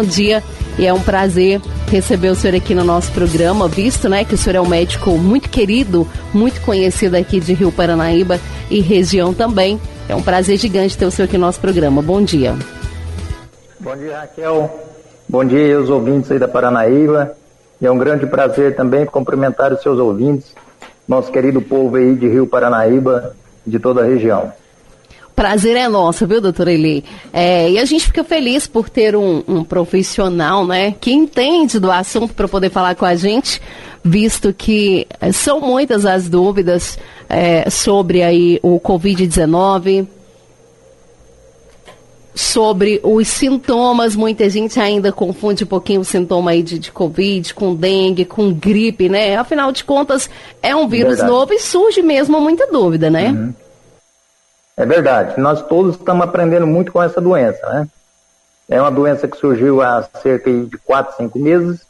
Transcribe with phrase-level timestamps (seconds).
[0.00, 0.42] bom dia.
[0.78, 4.38] E é um prazer receber o senhor aqui no nosso programa, visto né, que o
[4.38, 8.40] senhor é um médico muito querido, muito conhecido aqui de Rio Paranaíba
[8.70, 9.78] e região também.
[10.08, 12.00] É um prazer gigante ter o senhor aqui no nosso programa.
[12.00, 12.56] Bom dia.
[13.78, 14.70] Bom dia, Raquel.
[15.28, 17.32] Bom dia aos ouvintes aí da Paranaíba.
[17.78, 20.54] E é um grande prazer também cumprimentar os seus ouvintes,
[21.06, 23.34] nosso querido povo aí de Rio Paranaíba,
[23.66, 24.50] de toda a região.
[25.40, 27.02] Prazer é nosso, viu, doutora Eli?
[27.32, 31.90] É, e a gente fica feliz por ter um, um profissional, né, que entende do
[31.90, 33.58] assunto para poder falar com a gente,
[34.04, 40.06] visto que é, são muitas as dúvidas é, sobre aí o Covid-19,
[42.34, 44.14] sobre os sintomas.
[44.14, 48.52] Muita gente ainda confunde um pouquinho o sintoma aí de, de Covid com dengue, com
[48.52, 49.36] gripe, né?
[49.36, 50.28] Afinal de contas,
[50.62, 51.30] é um vírus Verdade.
[51.30, 53.30] novo e surge mesmo muita dúvida, né?
[53.30, 53.54] Uhum.
[54.80, 55.38] É verdade.
[55.38, 57.86] Nós todos estamos aprendendo muito com essa doença, né?
[58.66, 61.82] É uma doença que surgiu há cerca de 4, 5 meses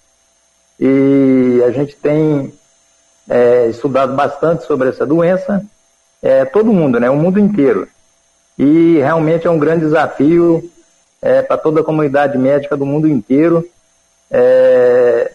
[0.81, 2.53] e a gente tem
[3.29, 5.65] é, estudado bastante sobre essa doença,
[6.21, 7.09] é, todo mundo, né?
[7.09, 7.87] O mundo inteiro.
[8.59, 10.69] E realmente é um grande desafio
[11.23, 13.65] é, para toda a comunidade médica do mundo inteiro
[14.29, 15.31] é,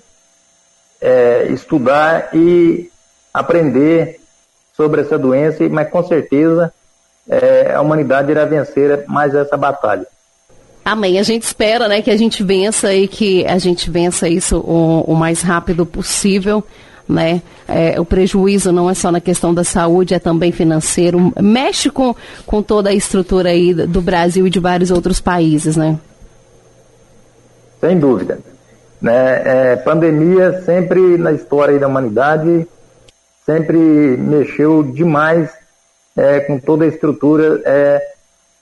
[1.00, 2.92] é, estudar e
[3.34, 4.19] aprender
[4.75, 6.73] sobre essa doença, mas com certeza
[7.30, 10.06] é, a humanidade irá vencer mais essa batalha.
[10.84, 11.18] Amém.
[11.18, 15.02] A gente espera, né, que a gente vença e que a gente vença isso o,
[15.02, 16.64] o mais rápido possível.
[17.08, 17.42] Né?
[17.68, 21.34] É, o prejuízo não é só na questão da saúde, é também financeiro.
[21.42, 22.16] Mexe com,
[22.46, 26.00] com toda a estrutura aí do Brasil e de vários outros países, né?
[27.80, 28.40] Sem dúvida.
[29.02, 29.72] Né?
[29.73, 32.68] É, pandemia sempre na história da humanidade
[33.46, 35.52] sempre mexeu demais
[36.16, 38.08] é, com toda a estrutura é,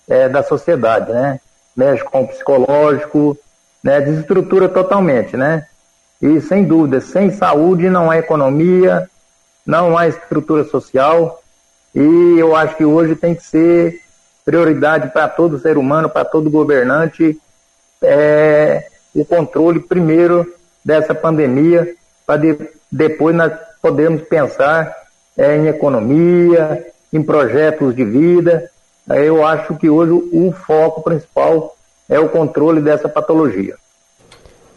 [0.07, 1.39] é, da sociedade, né?
[1.75, 3.37] Mexe com o psicológico,
[3.83, 4.01] né?
[4.01, 5.67] desestrutura totalmente, né?
[6.21, 9.09] E sem dúvida, sem saúde não há economia,
[9.66, 11.41] não há estrutura social.
[11.94, 14.01] E eu acho que hoje tem que ser
[14.45, 17.39] prioridade para todo ser humano, para todo governante,
[18.01, 21.95] é, o controle primeiro dessa pandemia,
[22.25, 24.94] para de, depois nós podermos pensar
[25.38, 28.69] é, em economia, em projetos de vida.
[29.07, 31.78] Eu acho que hoje o foco principal
[32.09, 33.75] é o controle dessa patologia.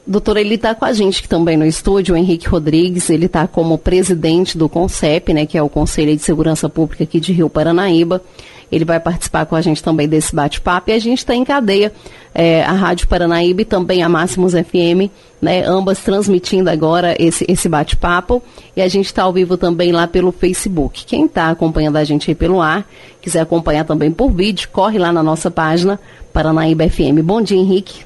[0.06, 3.76] Doutor, ele está com a gente também no estúdio, o Henrique Rodrigues, ele está como
[3.76, 8.22] presidente do CONCEP, né, que é o Conselho de Segurança Pública aqui de Rio Paranaíba.
[8.70, 10.90] Ele vai participar com a gente também desse bate-papo.
[10.90, 11.92] E a gente está em cadeia,
[12.34, 15.10] é, a Rádio Paranaíba e também a Máximos FM,
[15.40, 18.42] né, ambas transmitindo agora esse, esse bate-papo.
[18.76, 21.04] E a gente está ao vivo também lá pelo Facebook.
[21.04, 22.86] Quem está acompanhando a gente aí pelo ar,
[23.20, 25.98] quiser acompanhar também por vídeo, corre lá na nossa página
[26.32, 27.22] Paranaíba FM.
[27.22, 28.04] Bom dia, Henrique.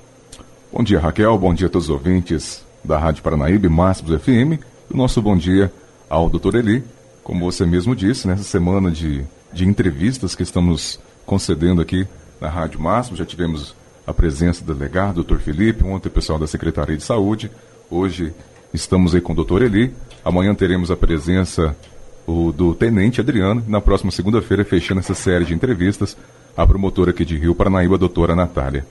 [0.73, 1.37] Bom dia, Raquel.
[1.37, 4.63] Bom dia a todos os ouvintes da Rádio Paranaíba Máximos FM.
[4.93, 5.73] O nosso bom dia
[6.09, 6.85] ao doutor Eli.
[7.25, 12.07] Como você mesmo disse, nessa semana de de entrevistas que estamos concedendo aqui
[12.41, 13.17] na Rádio Máximo.
[13.17, 13.75] Já tivemos
[14.07, 17.51] a presença do delegado, doutor Felipe, ontem o pessoal da Secretaria de Saúde.
[17.91, 18.33] Hoje
[18.73, 19.95] estamos aí com o doutor Eli.
[20.25, 21.77] Amanhã teremos a presença
[22.27, 23.65] o, do tenente Adriano.
[23.67, 26.17] E na próxima segunda-feira, fechando essa série de entrevistas,
[26.57, 28.87] a promotora aqui de Rio Paranaíba, a doutora Natália.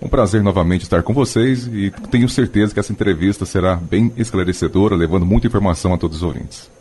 [0.00, 4.96] Um prazer novamente estar com vocês e tenho certeza que essa entrevista será bem esclarecedora,
[4.96, 6.71] levando muita informação a todos os ouvintes.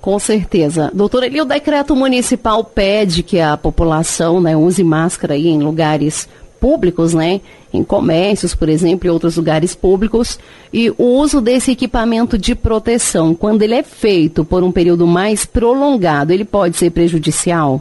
[0.00, 0.90] Com certeza.
[0.94, 6.28] Doutora, e o decreto municipal pede que a população né, use máscara aí em lugares
[6.60, 7.40] públicos, né?
[7.72, 10.38] Em comércios, por exemplo, e outros lugares públicos.
[10.72, 15.44] E o uso desse equipamento de proteção, quando ele é feito por um período mais
[15.44, 17.80] prolongado, ele pode ser prejudicial?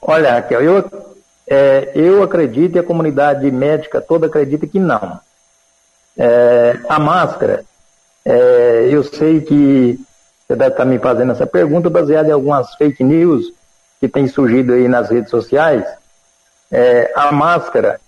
[0.00, 0.90] Olha, Raquel, eu,
[1.46, 5.20] é, eu acredito e a comunidade médica toda acredita que não.
[6.16, 7.64] É, a máscara,
[8.28, 10.00] é, eu sei que
[10.46, 13.52] você deve estar me fazendo essa pergunta baseada em algumas fake news
[14.00, 15.84] que têm surgido aí nas redes sociais.
[16.72, 18.00] É, a máscara,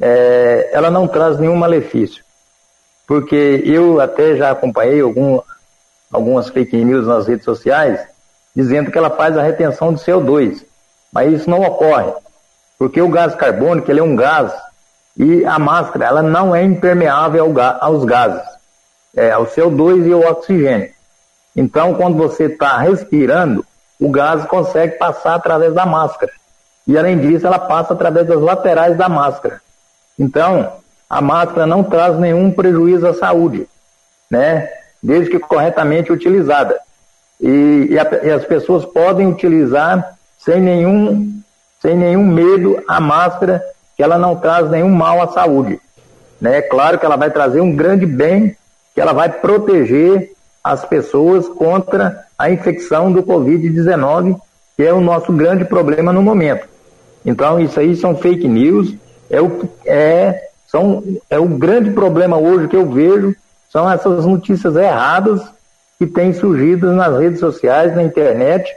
[0.00, 2.24] é, ela não traz nenhum malefício.
[3.04, 5.40] Porque eu até já acompanhei algum,
[6.12, 8.00] algumas fake news nas redes sociais
[8.54, 10.64] dizendo que ela faz a retenção de CO2.
[11.12, 12.12] Mas isso não ocorre.
[12.78, 14.52] Porque o gás carbônico ele é um gás
[15.16, 18.57] e a máscara ela não é impermeável aos gases
[19.16, 20.90] é, o CO2 e o oxigênio.
[21.56, 23.64] Então, quando você está respirando,
[24.00, 26.32] o gás consegue passar através da máscara.
[26.86, 29.60] E além disso, ela passa através das laterais da máscara.
[30.18, 30.72] Então,
[31.08, 33.68] a máscara não traz nenhum prejuízo à saúde,
[34.30, 34.68] né?
[35.02, 36.78] Desde que corretamente utilizada.
[37.40, 41.40] E, e, a, e as pessoas podem utilizar sem nenhum,
[41.80, 43.62] sem nenhum medo a máscara
[43.96, 45.80] que ela não traz nenhum mal à saúde.
[46.40, 46.58] Né?
[46.58, 48.56] É claro que ela vai trazer um grande bem,
[48.98, 54.36] que ela vai proteger as pessoas contra a infecção do Covid-19,
[54.76, 56.68] que é o nosso grande problema no momento.
[57.24, 58.92] Então, isso aí são fake news,
[59.30, 63.36] é o, é, são, é o grande problema hoje que eu vejo,
[63.70, 65.42] são essas notícias erradas
[65.96, 68.68] que têm surgido nas redes sociais, na internet,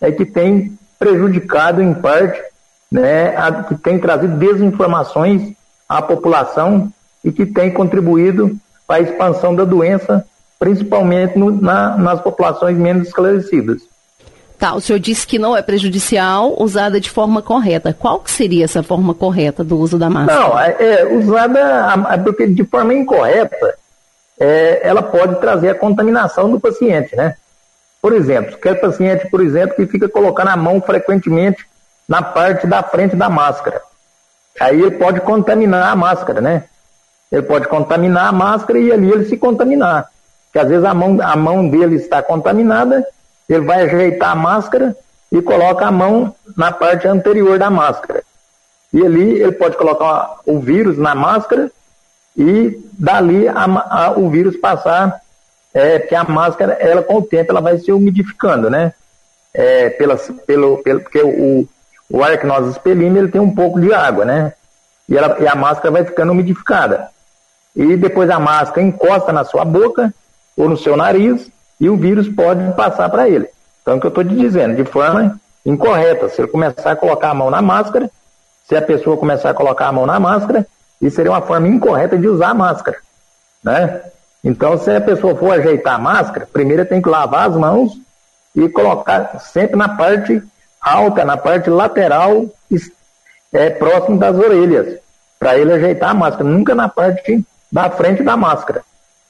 [0.00, 2.40] é que tem prejudicado em parte,
[2.88, 5.54] né, a, que tem trazido desinformações
[5.88, 6.88] à população
[7.24, 8.56] e que tem contribuído
[8.86, 10.24] para a expansão da doença,
[10.58, 13.82] principalmente no, na, nas populações menos esclarecidas.
[14.58, 17.92] Tá, o senhor disse que não é prejudicial, usada de forma correta.
[17.92, 20.40] Qual que seria essa forma correta do uso da máscara?
[20.40, 23.74] Não, é, é usada porque de forma incorreta,
[24.40, 27.34] é, ela pode trazer a contaminação do paciente, né?
[28.00, 31.66] Por exemplo, aquele paciente, por exemplo, que fica colocando a mão frequentemente
[32.08, 33.82] na parte da frente da máscara.
[34.58, 36.64] Aí ele pode contaminar a máscara, né?
[37.30, 40.08] Ele pode contaminar a máscara e ali ele se contaminar.
[40.46, 43.06] Porque às vezes a mão, a mão dele está contaminada,
[43.48, 44.96] ele vai ajeitar a máscara
[45.30, 48.22] e coloca a mão na parte anterior da máscara.
[48.92, 51.70] E ali ele pode colocar o vírus na máscara
[52.36, 55.20] e dali a, a, o vírus passar,
[55.74, 58.92] é, porque a máscara, ela com o tempo, ela vai se umidificando, né?
[59.52, 61.66] É, pelo, pelo, porque o,
[62.10, 64.52] o ar que nós expelimos, ele tem um pouco de água, né?
[65.08, 67.10] E, ela, e a máscara vai ficando umidificada.
[67.76, 70.12] E depois a máscara encosta na sua boca
[70.56, 73.48] ou no seu nariz e o vírus pode passar para ele.
[73.82, 76.28] Então, é o que eu estou te dizendo, de forma incorreta.
[76.28, 78.10] Se ele começar a colocar a mão na máscara,
[78.66, 80.66] se a pessoa começar a colocar a mão na máscara,
[81.00, 82.96] isso seria uma forma incorreta de usar a máscara,
[83.62, 84.00] né?
[84.42, 87.92] Então, se a pessoa for ajeitar a máscara, primeiro tem que lavar as mãos
[88.54, 90.42] e colocar sempre na parte
[90.80, 92.46] alta, na parte lateral,
[93.52, 94.98] é, próximo das orelhas,
[95.38, 98.82] para ele ajeitar a máscara, nunca na parte da frente da máscara.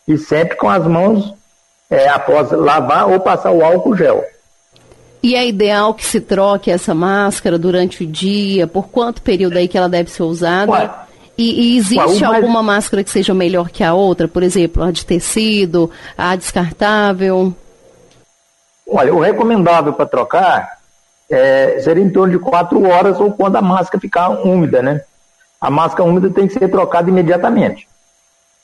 [0.06, 1.34] E sempre com as mãos
[1.90, 4.24] é, após lavar ou passar o álcool gel.
[5.22, 8.66] E é ideal que se troque essa máscara durante o dia?
[8.66, 10.70] Por quanto período aí que ela deve ser usada?
[10.70, 10.90] Ué,
[11.36, 12.76] e, e, existe ué, alguma mais...
[12.76, 14.28] máscara que seja melhor que a outra?
[14.28, 17.52] Por exemplo, a de tecido, a descartável?
[18.88, 20.78] Olha, o recomendável para trocar
[21.28, 25.02] é, seria em torno de quatro horas ou quando a máscara ficar úmida, né?
[25.60, 27.85] A máscara úmida tem que ser trocada imediatamente.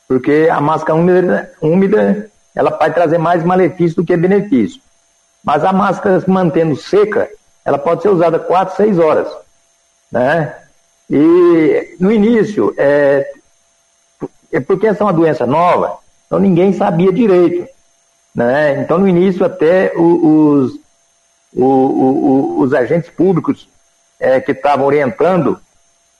[0.08, 4.80] Porque a máscara úmida, úmida ela pode trazer mais malefício do que benefício.
[5.42, 7.28] Mas a máscara se mantendo seca,
[7.64, 9.28] ela pode ser usada 4, 6 horas.
[10.10, 10.54] Né?
[11.10, 13.32] E no início, é,
[14.52, 17.68] é porque essa é uma doença nova, então ninguém sabia direito.
[18.34, 18.80] Né?
[18.80, 20.72] Então no início até os,
[21.54, 23.68] os, os agentes públicos
[24.18, 25.60] é, que estavam orientando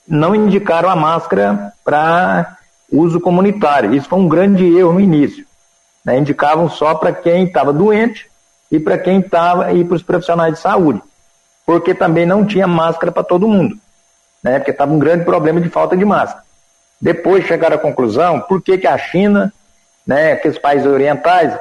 [0.07, 2.59] não indicaram a máscara para
[2.93, 3.95] uso comunitário.
[3.95, 5.45] Isso foi um grande erro no início.
[6.05, 6.19] Né?
[6.19, 8.31] Indicavam só para quem estava doente
[8.71, 11.03] e para quem estava e para os profissionais de saúde,
[11.67, 13.77] porque também não tinha máscara para todo mundo,
[14.43, 14.59] né?
[14.59, 16.43] Porque estava um grande problema de falta de máscara.
[16.99, 19.53] Depois chegaram à conclusão por que, que a China,
[20.07, 21.53] né, aqueles países orientais,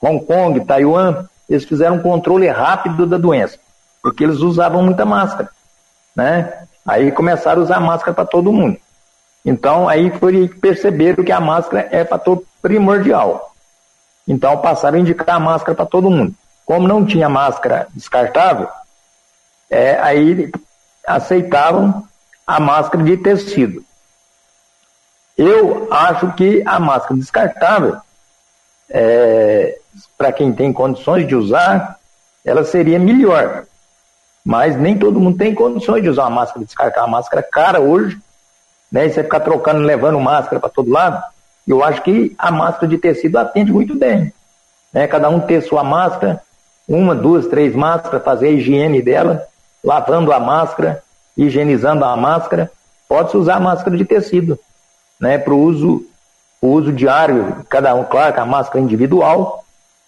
[0.00, 3.58] Hong Kong, Taiwan, eles fizeram um controle rápido da doença,
[4.02, 5.48] porque eles usavam muita máscara,
[6.14, 6.52] né?
[6.86, 8.78] Aí começaram a usar máscara para todo mundo.
[9.48, 13.54] Então aí foi perceberam que a máscara é fator primordial.
[14.26, 16.34] Então passaram a indicar a máscara para todo mundo.
[16.66, 18.68] Como não tinha máscara descartável,
[19.70, 20.52] é, aí
[21.06, 22.06] aceitavam
[22.46, 23.82] a máscara de tecido.
[25.34, 27.96] Eu acho que a máscara descartável,
[28.90, 29.78] é,
[30.18, 31.98] para quem tem condições de usar,
[32.44, 33.64] ela seria melhor.
[34.44, 37.04] Mas nem todo mundo tem condições de usar uma máscara descartável.
[37.04, 38.20] A máscara cara hoje,
[38.90, 39.06] né?
[39.06, 41.22] E você ficar trocando, levando máscara para todo lado.
[41.66, 44.32] Eu acho que a máscara de tecido atende muito bem.
[44.92, 45.06] Né?
[45.06, 46.40] Cada um ter sua máscara,
[46.88, 49.46] uma, duas, três máscaras, fazer a higiene dela,
[49.84, 51.02] lavando a máscara,
[51.36, 52.70] higienizando a máscara.
[53.06, 54.58] Pode-se usar a máscara de tecido,
[55.20, 56.04] né, para o uso,
[56.60, 59.64] uso diário, cada um, claro, com a máscara individual,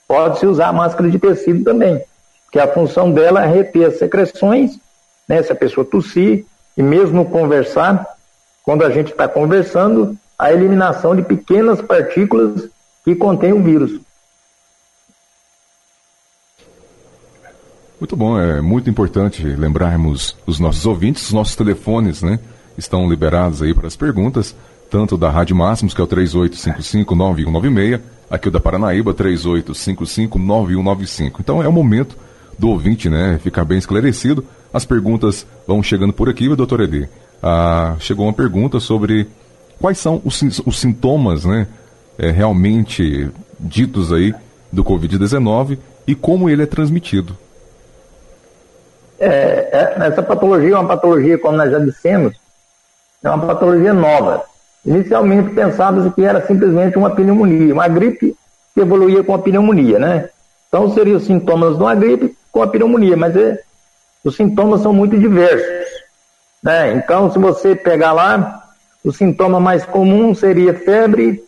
[0.06, 2.02] pode-se usar a máscara de tecido também,
[2.50, 4.78] que a função dela é reter as secreções,
[5.28, 6.44] né, se a pessoa tossir,
[6.76, 8.06] e mesmo conversar,
[8.62, 12.69] quando a gente está conversando, a eliminação de pequenas partículas
[13.05, 14.00] que contêm o vírus.
[18.00, 22.38] Muito bom, é muito importante lembrarmos os nossos ouvintes, os nossos telefones, né?
[22.79, 24.57] Estão liberados aí para as perguntas,
[24.90, 28.00] tanto da Rádio Máximos, que é o 38559196,
[28.31, 31.40] aqui o da Paranaíba, 38559195.
[31.40, 32.17] Então é o momento
[32.59, 34.47] do ouvinte, né, ficar bem esclarecido.
[34.73, 37.09] As perguntas vão chegando por aqui, doutor Edi.
[37.42, 39.28] Ah, chegou uma pergunta sobre
[39.80, 41.66] quais são os, os sintomas né,
[42.18, 44.35] é, realmente ditos aí
[44.70, 47.37] do Covid-19 e como ele é transmitido.
[49.18, 52.35] É, é, essa patologia é uma patologia, como nós já dissemos,
[53.23, 54.44] é uma patologia nova.
[54.85, 58.35] Inicialmente pensava que era simplesmente uma pneumonia, uma gripe
[58.75, 60.30] que evoluía com a pneumonia, né?
[60.68, 63.61] Então seriam os sintomas de uma gripe com a pneumonia, mas é,
[64.25, 65.79] os sintomas são muito diversos.
[66.62, 66.93] Né?
[66.93, 68.71] Então, se você pegar lá,
[69.05, 71.43] o sintoma mais comum seria febre,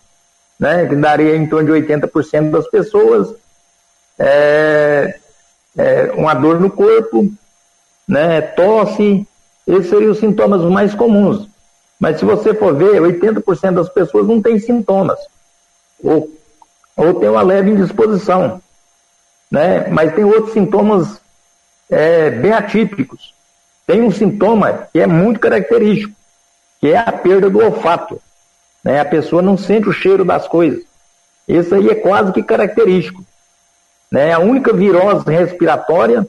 [0.58, 3.34] né, que daria em torno de 80% das pessoas,
[4.18, 5.18] é,
[5.76, 7.30] é, uma dor no corpo,
[8.08, 9.26] né, tosse,
[9.66, 11.48] esses seriam os sintomas mais comuns.
[12.00, 15.18] Mas se você for ver, 80% das pessoas não tem sintomas,
[16.02, 16.30] ou,
[16.96, 18.60] ou tem uma leve indisposição,
[19.50, 21.20] né, mas tem outros sintomas
[21.90, 23.34] é, bem atípicos.
[23.86, 26.14] Tem um sintoma que é muito característico,
[26.80, 28.20] que é a perda do olfato.
[28.82, 29.00] Né?
[29.00, 30.82] A pessoa não sente o cheiro das coisas.
[31.46, 33.24] Isso aí é quase que característico.
[34.10, 34.32] Né?
[34.32, 36.26] A única virose respiratória,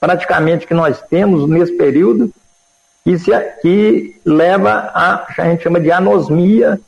[0.00, 2.32] praticamente, que nós temos nesse período,
[3.04, 6.80] que, se, que leva a, a gente chama de anosmia,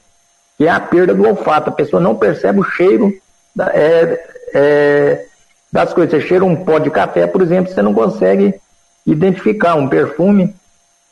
[0.57, 1.71] que é a perda do olfato.
[1.71, 3.13] A pessoa não percebe o cheiro
[3.55, 5.27] da, é, é,
[5.73, 6.11] das coisas.
[6.11, 8.55] Você cheira um pó de café, por exemplo, você não consegue
[9.07, 10.55] identificar um perfume.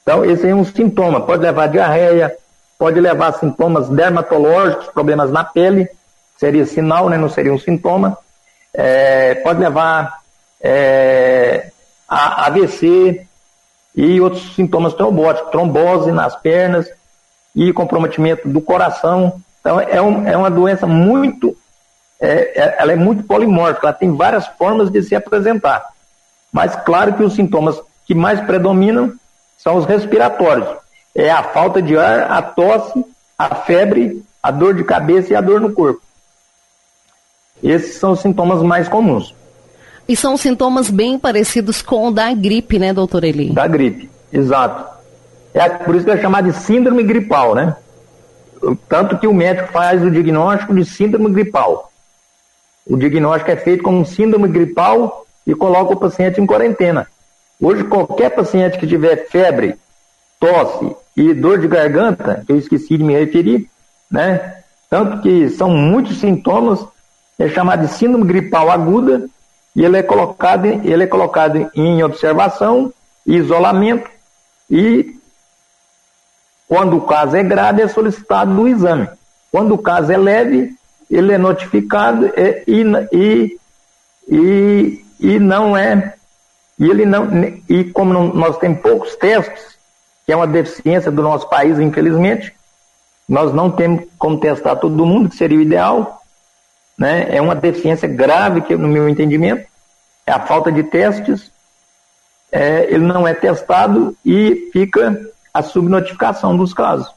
[0.02, 1.20] Então, esse é um sintoma.
[1.20, 2.34] Pode levar diarreia,
[2.78, 5.88] pode levar sintomas dermatológicos, problemas na pele,
[6.36, 7.16] seria sinal, né?
[7.16, 8.18] não seria um sintoma.
[8.74, 10.20] É, pode levar
[10.60, 11.70] é,
[12.08, 13.26] a AVC
[13.94, 16.88] e outros sintomas trombóticos, trombose nas pernas
[17.54, 19.40] e comprometimento do coração.
[19.60, 21.56] Então, é, um, é uma doença muito,
[22.20, 25.92] é, é ela é muito polimórfica, ela tem várias formas de se apresentar.
[26.52, 29.14] Mas claro que os sintomas que mais predominam
[29.56, 30.68] são os respiratórios.
[31.14, 33.04] É a falta de ar, a tosse,
[33.38, 36.02] a febre, a dor de cabeça e a dor no corpo.
[37.62, 39.34] Esses são os sintomas mais comuns.
[40.08, 43.50] E são sintomas bem parecidos com o da gripe, né, doutor Eli?
[43.50, 44.92] Da gripe, exato.
[45.54, 47.76] É por isso que é chamado de síndrome gripal, né?
[48.88, 51.90] Tanto que o médico faz o diagnóstico de síndrome gripal.
[52.86, 57.06] O diagnóstico é feito como síndrome gripal e coloca o paciente em quarentena.
[57.60, 59.76] Hoje, qualquer paciente que tiver febre,
[60.40, 63.68] tosse e dor de garganta, que eu esqueci de me referir,
[64.10, 64.62] né?
[64.90, 66.84] Tanto que são muitos sintomas,
[67.38, 69.28] é chamado de síndrome gripal aguda,
[69.74, 72.92] e ele é colocado, ele é colocado em observação,
[73.26, 74.10] isolamento,
[74.70, 75.16] e
[76.68, 79.08] quando o caso é grave, é solicitado o exame.
[79.50, 80.74] Quando o caso é leve,
[81.10, 82.32] ele é notificado
[82.66, 82.82] e,
[83.12, 83.58] e,
[84.26, 86.14] e, e não é.
[86.78, 87.28] E ele não.
[87.68, 89.78] E como não, nós temos poucos testes,
[90.26, 92.52] que é uma deficiência do nosso país, infelizmente,
[93.28, 96.20] nós não temos como testar todo mundo, que seria o ideal.
[96.98, 97.34] Né?
[97.34, 99.66] É uma deficiência grave, que, no meu entendimento,
[100.26, 101.52] é a falta de testes.
[102.50, 105.18] É, ele não é testado e fica
[105.54, 107.08] a subnotificação dos casos.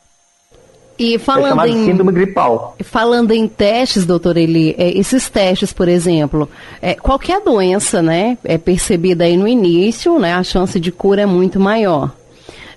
[0.98, 2.76] E falando é em síndrome gripal.
[2.82, 6.50] Falando em testes, doutor Eli, é, esses testes, por exemplo,
[6.82, 11.26] é, qualquer doença, né, é percebida aí no início, né, a chance de cura é
[11.26, 12.12] muito maior.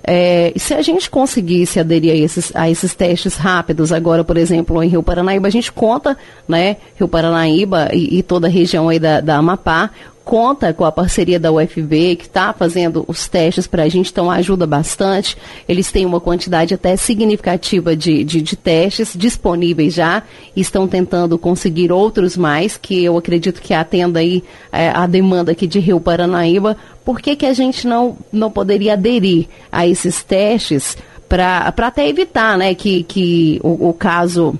[0.03, 4.83] É, se a gente conseguisse aderir a esses, a esses testes rápidos, agora, por exemplo,
[4.83, 6.17] em Rio Paranaíba, a gente conta,
[6.49, 9.91] né, Rio Paranaíba e, e toda a região aí da, da Amapá,
[10.29, 14.31] conta com a parceria da UFB, que está fazendo os testes para a gente, então
[14.31, 15.35] ajuda bastante.
[15.67, 20.23] Eles têm uma quantidade até significativa de, de, de testes disponíveis já,
[20.55, 25.53] e estão tentando conseguir outros mais, que eu acredito que atenda aí é, a demanda
[25.53, 26.77] aqui de Rio Paranaíba.
[27.07, 30.95] Por que, que a gente não, não poderia aderir a esses testes
[31.27, 34.59] para até evitar né, que, que o, o caso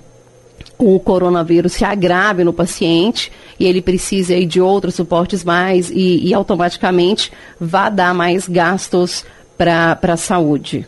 [0.79, 6.29] o coronavírus se agrave no paciente e ele precise aí de outros suportes mais e,
[6.29, 9.25] e automaticamente vá dar mais gastos
[9.57, 10.87] para a saúde.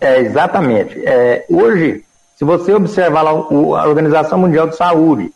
[0.00, 0.98] É, exatamente.
[1.06, 2.04] É, hoje,
[2.36, 5.30] se você observar lá o, a Organização Mundial de Saúde,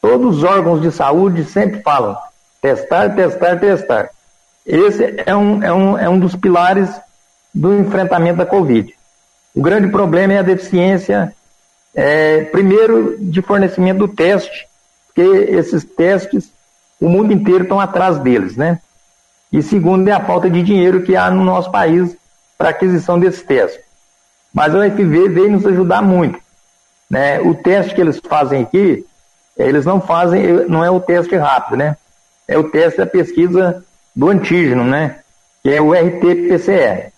[0.00, 2.16] todos os órgãos de saúde sempre falam
[2.60, 4.10] testar, testar, testar.
[4.66, 6.90] Esse é um, é um, é um dos pilares
[7.54, 8.94] do enfrentamento da Covid.
[9.54, 11.34] O grande problema é a deficiência
[11.94, 14.66] é, primeiro, de fornecimento do teste,
[15.06, 16.50] porque esses testes,
[17.00, 18.80] o mundo inteiro estão atrás deles, né?
[19.52, 22.16] E segundo, é a falta de dinheiro que há no nosso país
[22.56, 23.82] para aquisição desses testes.
[24.52, 26.38] Mas a UFV veio nos ajudar muito.
[27.10, 27.38] Né?
[27.40, 29.04] O teste que eles fazem aqui,
[29.56, 31.96] eles não fazem, não é o teste rápido, né?
[32.48, 33.84] É o teste da pesquisa
[34.16, 35.20] do antígeno, né?
[35.62, 37.12] Que é o RT-PCR.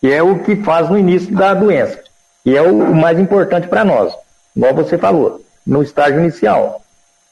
[0.00, 2.00] que é o que faz no início da doença,
[2.44, 4.12] que é o mais importante para nós,
[4.56, 6.82] igual você falou, no estágio inicial.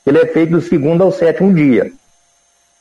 [0.05, 1.91] Ele é feito do segundo ao sétimo dia.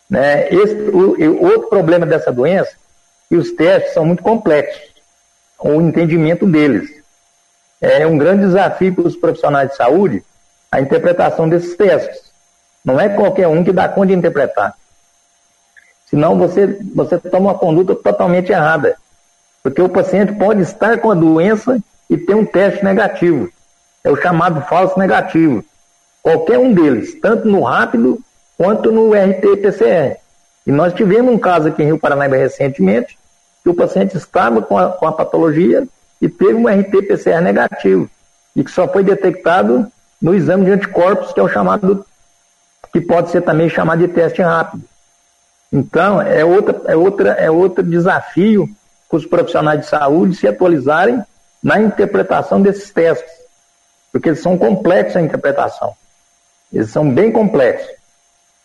[0.10, 0.48] Né?
[0.50, 2.76] Esse, o, outro problema dessa doença é
[3.30, 4.82] que os testes são muito complexos,
[5.60, 6.90] o entendimento deles.
[7.82, 10.24] É um grande desafio para os profissionais de saúde
[10.72, 12.32] a interpretação desses testes.
[12.84, 14.76] Não é qualquer um que dá conta de interpretar.
[16.06, 18.96] Senão você, você toma uma conduta totalmente errada.
[19.64, 23.50] Porque o paciente pode estar com a doença e ter um teste negativo.
[24.04, 25.64] É o chamado falso negativo.
[26.22, 28.20] Qualquer um deles, tanto no rápido
[28.58, 30.18] quanto no RT-PCR.
[30.66, 33.18] E nós tivemos um caso aqui em Rio Paranaíba recentemente,
[33.64, 35.88] que o paciente estava com a, com a patologia
[36.22, 38.10] e teve um RT-PCR negativo,
[38.56, 39.88] e que só foi detectado
[40.22, 42.06] no exame de anticorpos, que é o chamado,
[42.92, 44.84] que pode ser também chamado de teste rápido.
[45.72, 48.68] Então, é, outra, é, outra, é outro desafio
[49.10, 51.22] para os profissionais de saúde se atualizarem
[51.66, 53.32] na interpretação desses testes,
[54.12, 55.96] porque eles são complexos a interpretação.
[56.72, 57.90] Eles são bem complexos.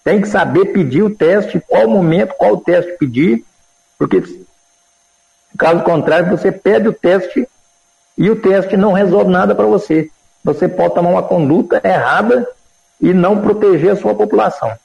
[0.05, 3.43] Tem que saber pedir o teste, qual momento, qual teste pedir,
[3.99, 4.23] porque
[5.57, 7.49] caso contrário, você pede o teste
[8.19, 10.11] e o teste não resolve nada para você.
[10.45, 12.47] Você pode tomar uma conduta errada
[13.01, 14.77] e não proteger a sua população.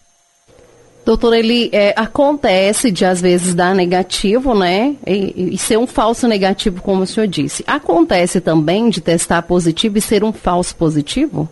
[1.06, 4.96] Doutor, ele é, acontece de às vezes dar negativo, né?
[5.06, 7.64] E, e, ser um falso negativo, como o senhor disse.
[7.68, 11.48] Acontece também de testar positivo e ser um falso positivo?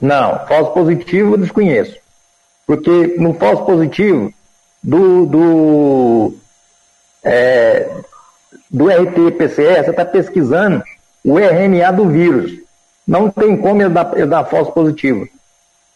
[0.00, 1.96] Não, falso positivo eu desconheço.
[2.66, 4.34] Porque no falso positivo
[4.82, 6.34] do, do,
[7.22, 7.88] é,
[8.68, 10.82] do RT-PCR, você está pesquisando
[11.24, 12.52] o RNA do vírus.
[13.06, 15.28] Não tem como ele dar, ele dar falso positivo.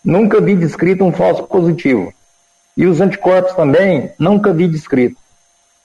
[0.05, 2.15] Nunca vi descrito um falso positivo.
[2.79, 5.17] E os anticorpos também, nunca vi descrito.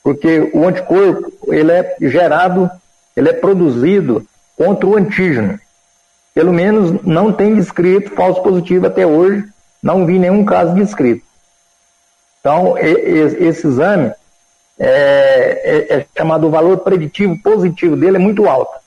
[0.02, 2.70] Porque o anticorpo, ele é gerado,
[3.18, 5.60] ele é produzido contra o antígeno.
[6.34, 9.44] Pelo menos não tem descrito falso positivo até hoje
[9.84, 11.26] não vi nenhum caso descrito.
[12.40, 14.14] Então, esse exame
[14.80, 18.80] é, é, é chamado o valor preditivo positivo dele é muito alto.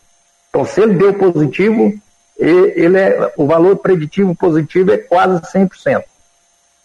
[0.48, 1.92] Então, se ele deu positivo,
[2.38, 6.02] ele é, o valor preditivo positivo é quase 100%.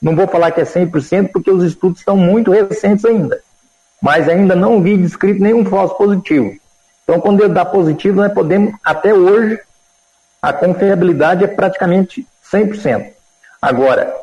[0.02, 3.40] Não vou falar que é 100% porque os estudos estão muito recentes ainda.
[4.02, 6.54] Mas ainda não vi descrito nenhum falso positivo.
[7.04, 9.60] Então, quando ele dá positivo, nós podemos, até hoje,
[10.42, 13.12] a confiabilidade é praticamente 100%.
[13.62, 14.14] Agora,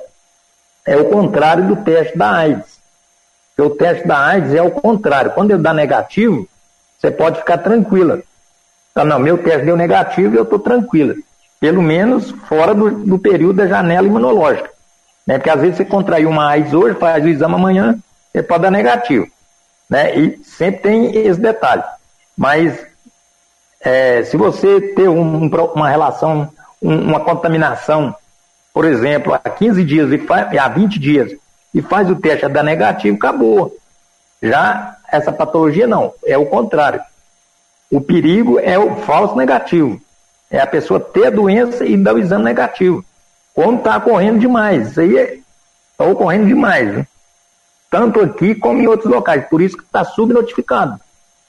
[0.84, 2.78] é o contrário do teste da AIDS.
[3.54, 5.30] Porque o teste da AIDS é o contrário.
[5.32, 6.48] Quando ele dá negativo,
[6.98, 8.20] você pode ficar tranquila.
[8.90, 11.14] Então, não, meu teste deu negativo e eu estou tranquila.
[11.60, 14.70] Pelo menos fora do, do, período da janela imunológica.
[15.28, 15.38] Né?
[15.38, 17.98] Porque às vezes você contraiu uma AIDS hoje, faz o exame amanhã,
[18.32, 19.28] você pode dar negativo.
[19.88, 20.18] Né?
[20.18, 21.84] E sempre tem esse detalhe.
[22.36, 22.84] Mas
[23.80, 26.50] é, se você ter um, uma relação,
[26.82, 28.16] um, uma contaminação
[28.78, 31.32] por exemplo, há 15 dias e faz, há 20 dias
[31.74, 33.76] e faz o teste a dar negativo, acabou.
[34.40, 37.00] Já essa patologia não, é o contrário.
[37.90, 40.00] O perigo é o falso negativo.
[40.48, 43.04] É a pessoa ter a doença e dar o exame negativo.
[43.58, 44.90] Como está ocorrendo demais.
[44.90, 46.94] Isso aí está é, ocorrendo demais.
[46.94, 47.06] Né?
[47.90, 49.48] Tanto aqui como em outros locais.
[49.48, 51.00] Por isso que está subnotificado.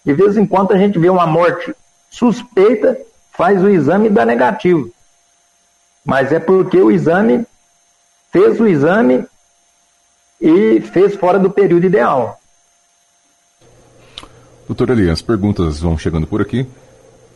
[0.04, 1.76] De vez em quando a gente vê uma morte
[2.10, 2.98] suspeita,
[3.32, 4.92] faz o exame e dá negativo
[6.10, 7.46] mas é porque o exame
[8.32, 9.26] fez o exame
[10.42, 12.40] e fez fora do período ideal.
[14.68, 16.68] Doutor Eli, as perguntas vão chegando por aqui.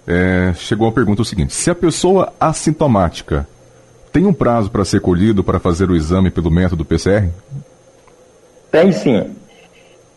[0.08, 3.48] É, chegou a pergunta o seguinte: se a pessoa assintomática
[4.14, 7.28] tem um prazo para ser colhido para fazer o exame pelo método PCR?
[8.72, 9.36] Tem sim.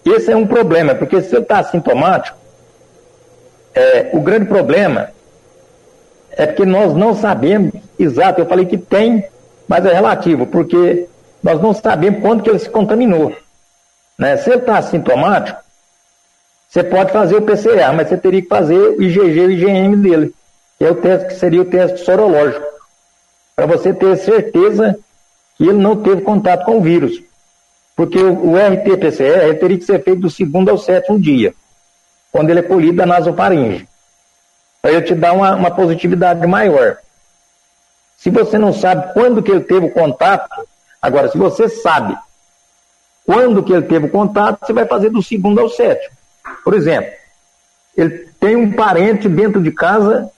[0.05, 2.37] Esse é um problema, porque se ele está assintomático,
[3.75, 5.09] é, o grande problema
[6.31, 8.41] é porque nós não sabemos exato.
[8.41, 9.25] Eu falei que tem,
[9.67, 11.09] mas é relativo, porque
[11.43, 13.35] nós não sabemos quando que ele se contaminou.
[14.19, 14.37] Né?
[14.37, 15.59] Se ele está assintomático,
[16.69, 19.97] você pode fazer o PCR, mas você teria que fazer o IgG e o IgM
[20.03, 20.35] dele,
[20.79, 22.76] que é o teste que seria o teste sorológico,
[23.57, 24.97] para você ter certeza
[25.57, 27.23] que ele não teve contato com o vírus.
[27.97, 31.55] Porque o, o RT-PCR teria que ser feito do segundo ao sétimo dia,
[32.31, 33.89] quando ele é colhido da nasofaringe
[34.87, 36.99] para eu te dar uma, uma positividade maior.
[38.17, 40.65] Se você não sabe quando que ele teve o contato,
[41.03, 42.17] agora, se você sabe
[43.25, 46.17] quando que ele teve o contato, você vai fazer do segundo ao sétimo.
[46.63, 47.11] Por exemplo,
[47.97, 50.31] ele tem um parente dentro de casa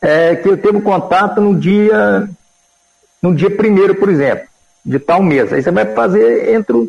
[0.00, 2.26] é, que ele teve o contato no dia
[3.22, 4.46] no dia primeiro, por exemplo,
[4.84, 5.52] de tal mês.
[5.52, 6.88] Aí você vai fazer entre o,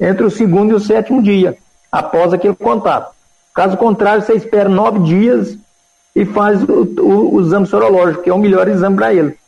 [0.00, 1.56] entre o segundo e o sétimo dia,
[1.92, 3.14] após aquele contato.
[3.54, 5.56] Caso contrário, você espera nove dias
[6.14, 9.38] e faz o, o, o exame sorológico, que é o melhor exame para ele.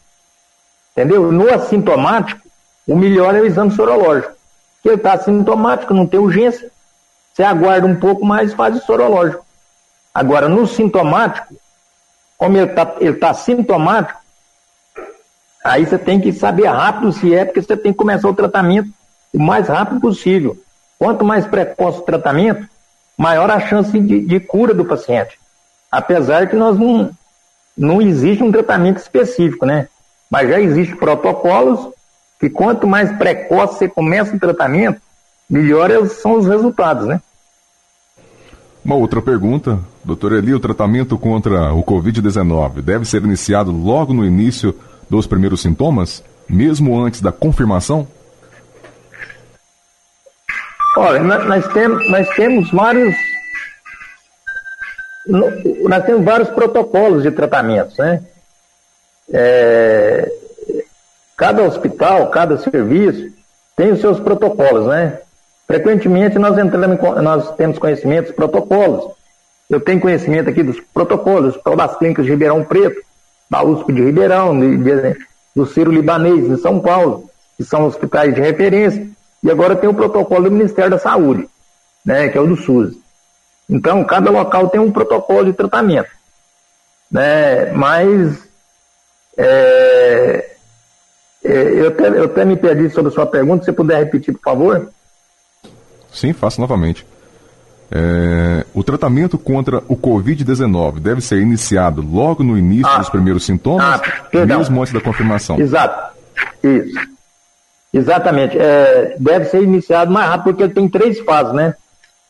[0.92, 1.32] Entendeu?
[1.32, 2.40] No assintomático,
[2.86, 4.32] o melhor é o exame sorológico.
[4.74, 6.70] Porque ele está assintomático, não tem urgência.
[7.32, 9.44] Você aguarda um pouco mais e faz o sorológico.
[10.14, 11.54] Agora, no sintomático,
[12.36, 14.18] como ele está ele tá sintomático,
[15.64, 18.88] aí você tem que saber rápido se é, porque você tem que começar o tratamento
[19.32, 20.56] o mais rápido possível.
[20.98, 22.66] Quanto mais precoce o tratamento,
[23.16, 25.38] maior a chance de, de cura do paciente.
[25.90, 27.10] Apesar que nós não,
[27.76, 29.88] não existe um tratamento específico, né?
[30.30, 31.88] Mas já existem protocolos
[32.38, 35.00] que quanto mais precoce você começa o tratamento,
[35.48, 37.20] melhores são os resultados, né?
[38.84, 44.24] Uma outra pergunta, doutor Eli, o tratamento contra o Covid-19 deve ser iniciado logo no
[44.24, 44.74] início
[45.08, 48.06] dos primeiros sintomas, mesmo antes da confirmação?
[50.96, 53.14] Olha, nós temos, nós temos vários
[55.28, 58.22] nós temos vários protocolos de tratamentos, né?
[59.30, 60.32] É,
[61.36, 63.30] cada hospital, cada serviço
[63.76, 65.20] tem os seus protocolos, né?
[65.66, 69.12] Frequentemente nós entramos, nós temos conhecimento dos protocolos.
[69.68, 73.00] Eu tenho conhecimento aqui dos protocolos, das clínicas de Ribeirão Preto,
[73.50, 75.16] da USP de Ribeirão, de, de,
[75.54, 79.08] do Ciro Libanês em São Paulo, que são hospitais de referência,
[79.42, 81.48] e agora tem o protocolo do Ministério da Saúde,
[82.04, 82.94] né, que é o do SUS.
[83.68, 86.11] Então, cada local tem um protocolo de tratamento.
[87.11, 88.48] Né, mas
[89.37, 90.50] é,
[91.44, 94.34] é, eu, até, eu até me perdi sobre a sua pergunta, se você puder repetir,
[94.34, 94.90] por favor.
[96.12, 97.06] Sim, faço novamente.
[97.90, 103.44] É, o tratamento contra o Covid-19 deve ser iniciado logo no início ah, dos primeiros
[103.44, 105.59] sintomas, ah, mesmo antes da confirmação.
[105.59, 106.14] Exato.
[106.62, 106.98] Isso.
[107.92, 108.59] Exatamente.
[108.59, 111.74] É, deve ser iniciado mais rápido, porque ele tem três fases, né?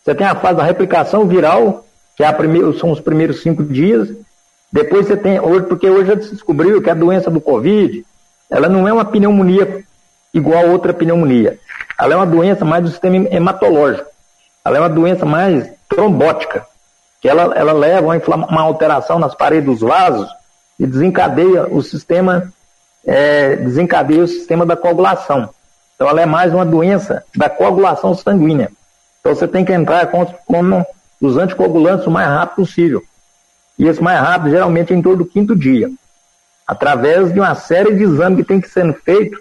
[0.04, 1.84] Você tem a fase da replicação viral,
[2.16, 4.08] que é a primeira, são os primeiros cinco dias.
[4.72, 8.04] Depois você tem, hoje, porque hoje já se descobriu que a doença do Covid,
[8.48, 9.84] ela não é uma pneumonia
[10.32, 11.58] igual a outra pneumonia.
[11.98, 14.08] Ela é uma doença mais do sistema hematológico.
[14.68, 16.66] Ela é uma doença mais trombótica,
[17.22, 20.28] que ela, ela leva uma, uma alteração nas paredes dos vasos
[20.78, 22.52] e desencadeia o sistema,
[23.02, 25.48] é, desencadeia o sistema da coagulação.
[25.94, 28.70] Então ela é mais uma doença da coagulação sanguínea.
[29.20, 30.84] Então você tem que entrar com, com
[31.18, 33.02] os anticoagulantes o mais rápido possível.
[33.78, 35.90] E esse mais rápido geralmente é em torno do quinto dia.
[36.66, 39.40] Através de uma série de exames que tem que ser feito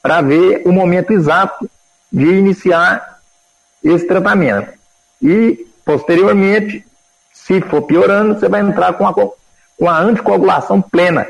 [0.00, 1.68] para ver o momento exato
[2.12, 3.11] de iniciar
[3.82, 4.72] esse tratamento.
[5.20, 6.84] E, posteriormente,
[7.32, 11.26] se for piorando, você vai entrar com a, com a anticoagulação plena,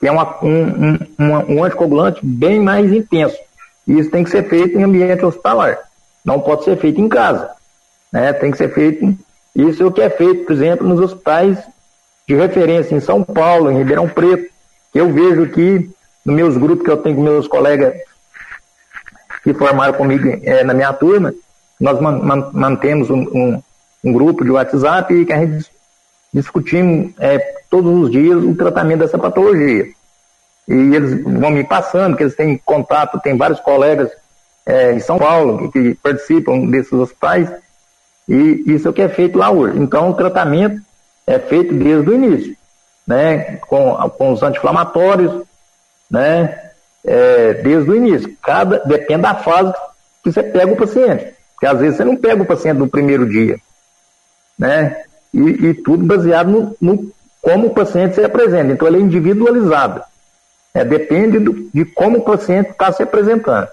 [0.00, 3.36] que é uma, um, um, um anticoagulante bem mais intenso.
[3.86, 5.78] E isso tem que ser feito em ambiente hospitalar.
[6.24, 7.50] Não pode ser feito em casa.
[8.10, 8.32] Né?
[8.32, 9.16] Tem que ser feito.
[9.54, 11.58] Isso é o que é feito, por exemplo, nos hospitais
[12.26, 14.50] de referência em São Paulo, em Ribeirão Preto.
[14.94, 15.90] Eu vejo aqui,
[16.24, 17.94] nos meus grupos que eu tenho com meus colegas
[19.42, 21.34] que formaram comigo é, na minha turma,
[21.80, 23.62] nós man, man, mantemos um, um,
[24.04, 25.70] um, grupo de WhatsApp e que a gente
[26.32, 27.38] discutimos é,
[27.70, 29.86] todos os dias o tratamento dessa patologia.
[30.66, 34.10] E eles vão me passando, que eles têm contato, tem vários colegas
[34.64, 37.50] é, em São Paulo que, que, participam desses hospitais,
[38.26, 39.78] e isso é o que é feito lá hoje.
[39.78, 40.80] Então, o tratamento
[41.26, 42.56] é feito desde o início,
[43.06, 45.42] né, com, com os anti-inflamatórios,
[46.10, 46.70] né,
[47.04, 48.34] é, desde o início.
[48.42, 49.74] Cada, depende da fase
[50.22, 51.34] que você pega o paciente.
[51.66, 53.58] Às vezes você não pega o paciente no primeiro dia.
[54.58, 54.96] Né?
[55.32, 58.72] E, e tudo baseado no, no, como o paciente se apresenta.
[58.72, 60.02] Então ele é individualizado.
[60.72, 63.68] É, depende do, de como o paciente está se apresentando.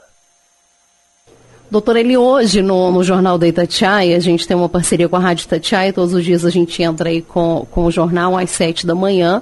[1.71, 5.19] Doutor, ele hoje no, no Jornal da Itatiaia, a gente tem uma parceria com a
[5.19, 8.85] Rádio Itatiaia, todos os dias a gente entra aí com, com o jornal às sete
[8.85, 9.41] da manhã.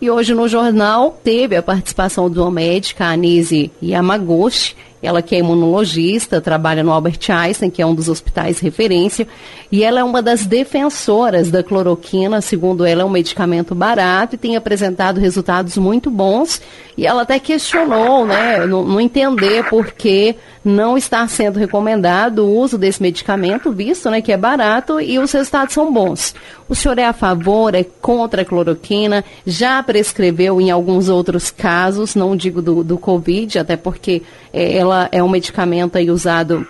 [0.00, 5.38] E hoje no jornal teve a participação de uma médica, Anise Yamaguchi, ela que é
[5.38, 9.26] imunologista, trabalha no Albert Einstein, que é um dos hospitais referência,
[9.70, 14.38] e ela é uma das defensoras da cloroquina, segundo ela é um medicamento barato e
[14.38, 16.60] tem apresentado resultados muito bons.
[16.96, 20.34] E ela até questionou, né, não, não entender por que
[20.68, 25.32] não está sendo recomendado o uso desse medicamento, visto né, que é barato e os
[25.32, 26.34] resultados são bons.
[26.68, 29.24] O senhor é a favor, é contra a cloroquina?
[29.46, 35.08] Já prescreveu em alguns outros casos, não digo do, do Covid, até porque é, ela
[35.10, 36.66] é um medicamento aí usado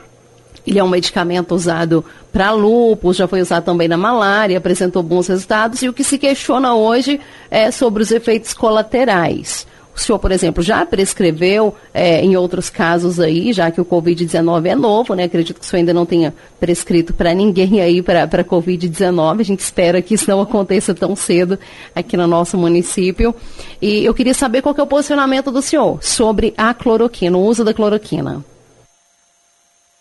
[0.67, 5.27] ele é um medicamento usado para lúpus, já foi usado também na malária, apresentou bons
[5.27, 5.83] resultados.
[5.83, 7.19] E o que se questiona hoje
[7.51, 9.67] é sobre os efeitos colaterais.
[9.99, 14.67] O senhor, por exemplo, já prescreveu é, em outros casos aí, já que o Covid-19
[14.67, 15.25] é novo, né?
[15.25, 19.41] Acredito que o senhor ainda não tenha prescrito para ninguém aí para a Covid-19.
[19.41, 21.59] A gente espera que isso não aconteça tão cedo
[21.97, 23.35] aqui no nosso município.
[23.83, 27.65] E eu queria saber qual é o posicionamento do senhor sobre a cloroquina, o uso
[27.65, 28.45] da cloroquina.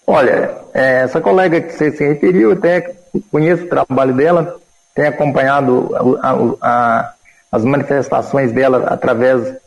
[0.05, 2.95] Olha, é, essa colega que você se referiu, até
[3.31, 4.57] conheço o trabalho dela,
[4.93, 5.89] tenho acompanhado
[6.21, 7.13] a, a, a,
[7.51, 9.57] as manifestações dela através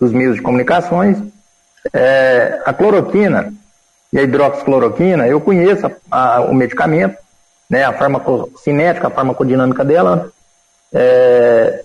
[0.00, 1.18] dos meios de comunicações.
[1.92, 3.52] É, a cloroquina
[4.12, 5.90] e a hidroxicloroquina, eu conheço
[6.48, 7.16] o medicamento,
[7.68, 10.30] né, a farmacocinética, a farmacodinâmica dela.
[10.92, 11.84] É,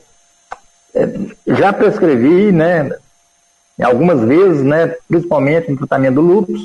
[0.93, 1.07] é,
[1.47, 2.89] já prescrevi, né,
[3.81, 6.61] algumas vezes, né, principalmente no tratamento do lúpus.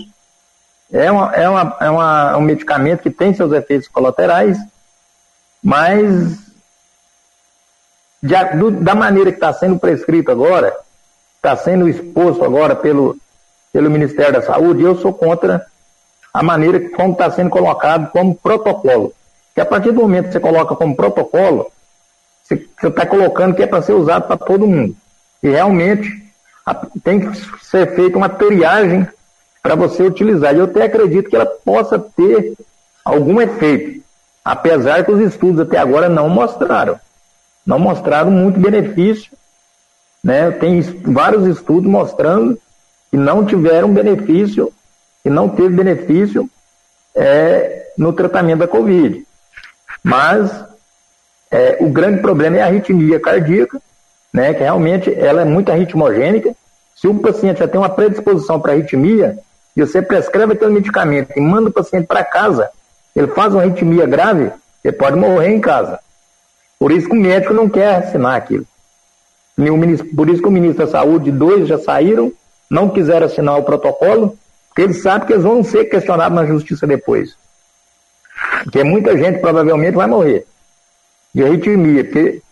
[0.93, 4.59] É, uma, é, uma, é uma, um medicamento que tem seus efeitos colaterais,
[5.63, 6.39] mas
[8.23, 10.77] de, do, da maneira que está sendo prescrito agora,
[11.45, 13.19] está sendo exposto agora pelo,
[13.71, 15.67] pelo Ministério da Saúde, eu sou contra
[16.33, 19.13] a maneira como está sendo colocado como protocolo.
[19.55, 21.71] Que a partir do momento que você coloca como protocolo,
[22.43, 24.97] você está colocando que é para ser usado para todo mundo.
[25.43, 26.11] E realmente
[26.65, 29.07] a, tem que ser feita uma triagem
[29.63, 30.55] para você utilizar.
[30.55, 32.55] E eu até acredito que ela possa ter
[33.05, 34.03] algum efeito,
[34.43, 36.99] apesar que os estudos até agora não mostraram.
[37.67, 39.31] Não mostraram muito benefício.
[40.25, 40.51] Né?
[40.53, 42.59] Tem vários estudos mostrando
[43.11, 44.73] que não tiveram benefício,
[45.23, 46.49] que não teve benefício
[47.15, 49.25] é, no tratamento da Covid.
[50.03, 50.65] Mas
[51.51, 53.81] é, o grande problema é a arritmia cardíaca,
[54.33, 56.55] né, que realmente ela é muito arritmogênica.
[56.97, 59.39] Se o paciente já tem uma predisposição para arritmia,
[59.77, 62.71] e você prescreve aquele medicamento e manda o paciente para casa,
[63.15, 64.51] ele faz uma arritmia grave,
[64.83, 66.01] ele pode morrer em casa.
[66.79, 68.67] Por isso que o médico não quer assinar aquilo.
[70.17, 72.33] Por isso que o ministro da Saúde, dois já saíram,
[72.69, 74.37] não quiseram assinar o protocolo,
[74.69, 77.37] porque eles sabem que eles vão ser questionados na justiça depois.
[78.65, 80.47] Porque muita gente provavelmente vai morrer
[81.35, 82.43] de arritmia, porque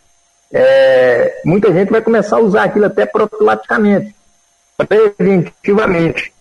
[0.53, 4.15] é, muita gente vai começar a usar aquilo até profilaticamente,
[4.77, 6.33] preventivamente.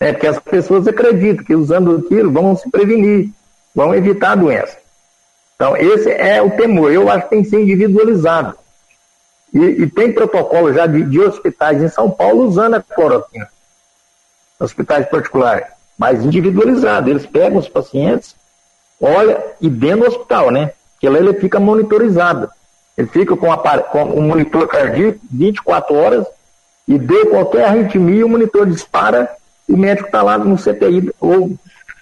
[0.00, 3.30] É, porque as pessoas acreditam que usando aquilo vão se prevenir,
[3.74, 4.76] vão evitar a doença.
[5.54, 6.92] Então, esse é o temor.
[6.92, 8.56] Eu acho que tem que ser individualizado.
[9.54, 13.48] E, e tem protocolo já de, de, hospitais em São Paulo usando a cloroquina.
[14.58, 15.66] Hospitais particulares.
[15.96, 17.08] Mas individualizado.
[17.08, 18.34] Eles pegam os pacientes,
[19.00, 20.72] olha, e dentro do hospital, né?
[20.98, 22.50] Que lá ele fica monitorizado.
[22.98, 23.46] Ele fica com,
[23.90, 26.26] com um monitor cardíaco 24 horas
[26.86, 29.30] e deu qualquer arritmia, o monitor dispara
[29.68, 31.56] e o médico está lá no CTI, ou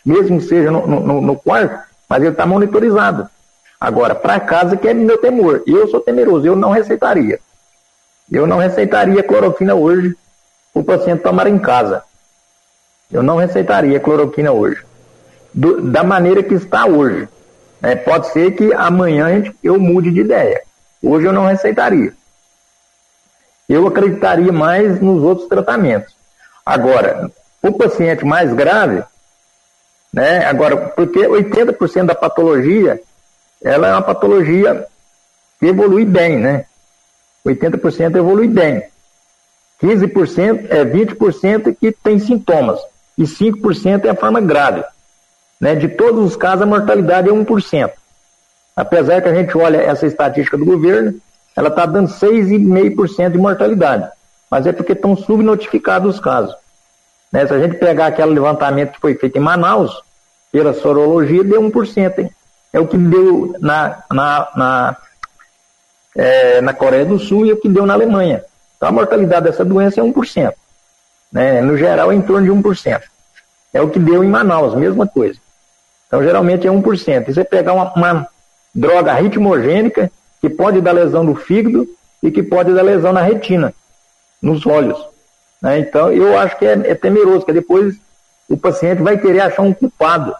[0.04, 3.28] mesmo seja no, no, no quarto, mas ele está monitorizado.
[3.82, 5.64] Agora, para casa que é meu temor.
[5.66, 7.40] Eu sou temeroso, eu não receitaria.
[8.30, 10.16] Eu não receitaria cloroquina hoje
[10.72, 12.04] o paciente tomar em casa.
[13.10, 14.84] Eu não receitaria cloroquina hoje.
[15.52, 17.28] Do, da maneira que está hoje.
[17.82, 20.62] É, pode ser que amanhã eu mude de ideia.
[21.02, 22.14] Hoje eu não receitaria.
[23.68, 26.14] Eu acreditaria mais nos outros tratamentos.
[26.64, 29.02] Agora, o paciente mais grave,
[30.14, 33.02] né, agora, porque 80% da patologia
[33.64, 34.87] ela é uma patologia
[35.59, 36.66] que evolui bem, né?
[37.46, 38.85] 80% evolui bem.
[39.83, 42.81] 15% é 20% que tem sintomas.
[43.18, 44.85] E 5% é a forma grave.
[45.61, 45.75] Né?
[45.75, 47.90] De todos os casos, a mortalidade é 1%.
[48.75, 51.14] Apesar que a gente olha essa estatística do governo,
[51.55, 54.09] ela está dando 6,5% de mortalidade.
[54.51, 56.55] Mas é porque estão subnotificados os casos.
[57.31, 57.46] Né?
[57.46, 60.03] Se a gente pegar aquele levantamento que foi feito em Manaus,
[60.51, 62.18] pela sorologia, deu 1%.
[62.18, 62.31] Hein?
[62.72, 64.96] É o que deu na, na, na,
[66.16, 68.44] é, na Coreia do Sul e é o que deu na Alemanha.
[68.76, 70.52] Então a mortalidade dessa doença é 1%.
[71.30, 71.61] Né?
[71.61, 73.02] No geral é em torno de 1%.
[73.74, 75.38] É o que deu em Manaus, mesma coisa.
[76.06, 77.28] Então geralmente é 1%.
[77.28, 78.28] E você pegar uma, uma
[78.74, 81.87] droga ritmogênica que pode dar lesão no fígado
[82.22, 83.74] e que pode dar lesão na retina,
[84.40, 84.98] nos olhos.
[85.61, 85.78] Né?
[85.78, 87.96] Então eu acho que é, é temeroso, que depois
[88.48, 90.35] o paciente vai querer achar um culpado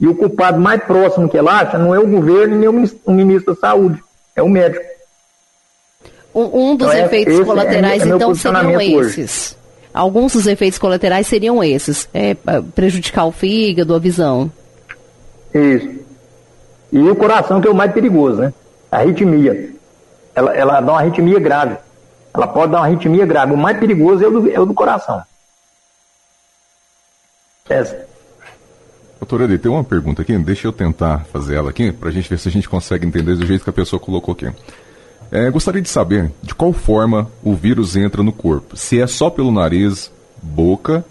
[0.00, 3.54] e o culpado mais próximo que ela acha não é o governo nem o ministro
[3.54, 4.02] da Saúde,
[4.34, 4.84] é o médico.
[6.34, 9.52] Um, um dos então, é efeitos é, colaterais, é, é então, seriam esses.
[9.52, 9.64] Hoje.
[9.94, 12.34] Alguns dos efeitos colaterais seriam esses: é,
[12.74, 14.50] prejudicar o fígado, a visão.
[15.54, 15.88] Isso.
[16.92, 18.52] E o coração, que é o mais perigoso, né?
[18.90, 19.72] A arritmia.
[20.34, 21.76] Ela, ela dá uma arritmia grave.
[22.32, 23.52] Ela pode dar uma arritmia grave.
[23.52, 25.22] O mais perigoso é o do, é o do coração.
[27.68, 28.13] Essa.
[29.24, 32.28] Doutor Eli, tem uma pergunta aqui, deixa eu tentar fazer ela aqui, para a gente
[32.28, 34.52] ver se a gente consegue entender do jeito que a pessoa colocou aqui.
[35.32, 38.76] É, gostaria de saber de qual forma o vírus entra no corpo.
[38.76, 41.02] Se é só pelo nariz, boca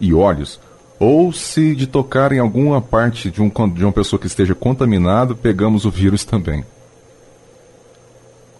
[0.00, 0.58] e olhos,
[0.98, 5.32] ou se de tocar em alguma parte de, um, de uma pessoa que esteja contaminada,
[5.36, 6.64] pegamos o vírus também.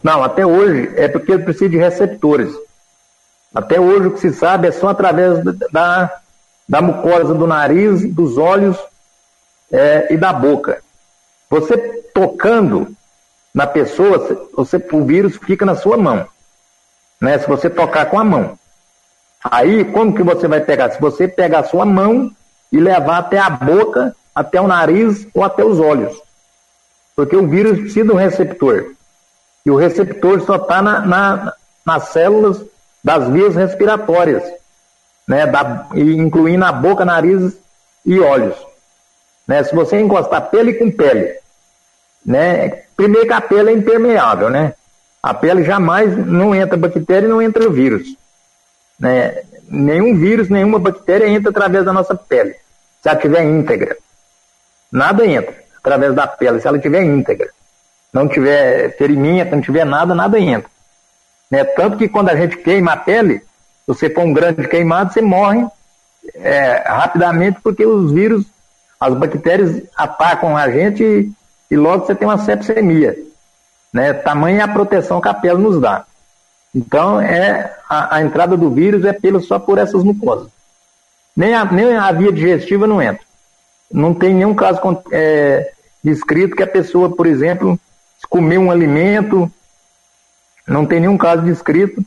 [0.05, 2.55] Não, até hoje é porque ele precisa de receptores.
[3.53, 5.43] Até hoje o que se sabe é só através
[5.73, 6.13] da,
[6.69, 8.79] da mucosa do nariz, dos olhos
[9.73, 10.83] é, e da boca.
[11.49, 11.77] Você
[12.15, 12.95] tocando
[13.55, 16.27] na pessoa, você, o vírus fica na sua mão.
[17.21, 17.39] Né?
[17.39, 18.59] Se você tocar com a mão.
[19.43, 20.91] Aí, como que você vai pegar?
[20.91, 22.31] Se você pegar a sua mão
[22.71, 26.17] e levar até a boca, até o nariz ou até os olhos.
[27.17, 28.95] Porque o vírus precisa de um receptor.
[29.65, 31.53] E o receptor só está na, na,
[31.85, 32.63] nas células
[33.03, 34.43] das vias respiratórias,
[35.27, 35.47] né?
[35.47, 37.57] Da, incluindo a boca, nariz
[38.05, 38.57] e olhos.
[39.51, 39.65] Né?
[39.65, 41.35] Se você encostar pele com pele,
[42.25, 42.69] né?
[42.95, 44.75] Primeiro que a pele é impermeável, né?
[45.21, 48.17] A pele jamais não entra bactéria e não entra vírus.
[48.97, 49.43] Né?
[49.69, 52.55] Nenhum vírus, nenhuma bactéria entra através da nossa pele,
[53.03, 53.97] se ela estiver íntegra.
[54.93, 57.49] Nada entra através da pele, se ela estiver íntegra.
[58.13, 60.71] Não tiver ferimento, não tiver nada, nada entra.
[61.51, 61.65] Né?
[61.65, 63.43] Tanto que quando a gente queima a pele,
[63.85, 65.67] você for um grande queimado, você morre
[66.37, 68.47] é, rapidamente porque os vírus,
[69.01, 71.33] as bactérias atacam a gente
[71.71, 73.17] e, logo você tem uma sepsemia.
[73.93, 74.13] Né?
[74.13, 76.05] Tamanha a proteção que a pele nos dá.
[76.75, 80.49] Então, é, a, a, entrada do vírus é pelo, só por essas mucosas.
[81.35, 83.25] Nem a, nem a via digestiva não entra.
[83.91, 85.73] Não tem nenhum caso é,
[86.05, 87.81] descrito que a pessoa, por exemplo,
[88.29, 89.51] comer um alimento,
[90.67, 92.05] não tem nenhum caso descrito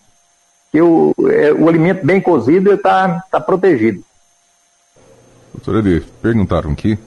[0.71, 4.03] que o, é, o alimento bem cozido está tá protegido.
[5.53, 6.97] Doutora Eli, perguntaram aqui,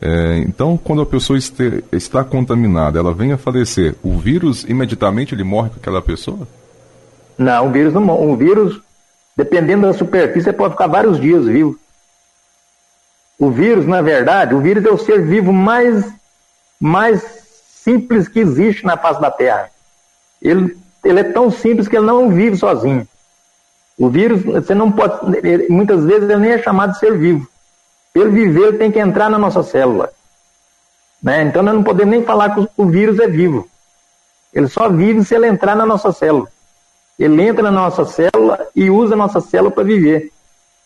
[0.00, 5.34] é, então quando a pessoa este, está contaminada, ela vem a falecer, o vírus imediatamente
[5.34, 6.46] ele morre com aquela pessoa?
[7.36, 8.80] Não, o vírus não O vírus,
[9.36, 11.78] dependendo da superfície, pode ficar vários dias vivo.
[13.38, 16.04] O vírus, na verdade, o vírus é o ser vivo mais,
[16.80, 17.22] mais
[17.68, 19.70] simples que existe na face da Terra.
[20.42, 23.06] Ele, ele é tão simples que ele não vive sozinho.
[23.96, 25.36] O vírus, você não pode.
[25.46, 27.48] Ele, muitas vezes ele nem é chamado de ser vivo.
[28.20, 30.10] Ele viver, ele tem que entrar na nossa célula.
[31.22, 31.42] Né?
[31.42, 33.68] Então nós não podemos nem falar que o vírus é vivo.
[34.52, 36.48] Ele só vive se ele entrar na nossa célula.
[37.18, 40.32] Ele entra na nossa célula e usa a nossa célula para viver.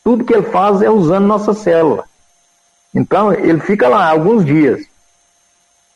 [0.02, 2.04] Tudo que ele faz é usando nossa célula.
[2.94, 4.84] Então, ele fica lá alguns dias.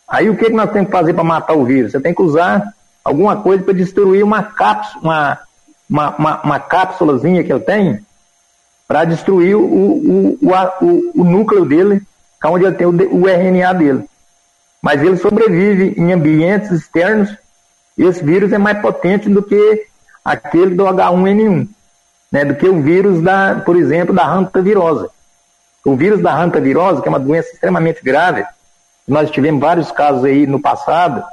[0.06, 1.92] Aí, o que, que nós temos que fazer para matar o vírus?
[1.92, 2.72] Você tem que usar
[3.02, 5.38] alguma coisa para destruir uma cápsula, uma,
[5.88, 8.05] uma, uma, uma cápsulazinha que ele tem,
[8.86, 12.02] para destruir o, o, o, o, núcleo dele,
[12.42, 14.04] é onde ele tem o, o RNA dele.
[14.80, 17.36] Mas ele sobrevive em ambientes externos
[17.98, 19.86] e esse vírus é mais potente do que
[20.24, 21.68] aquele do H1N1,
[22.30, 25.08] né, do que o vírus da, por exemplo, da hantavirose.
[25.84, 28.44] O vírus da hantavirose, que é uma doença extremamente grave,
[29.08, 31.24] nós tivemos vários casos aí no passado,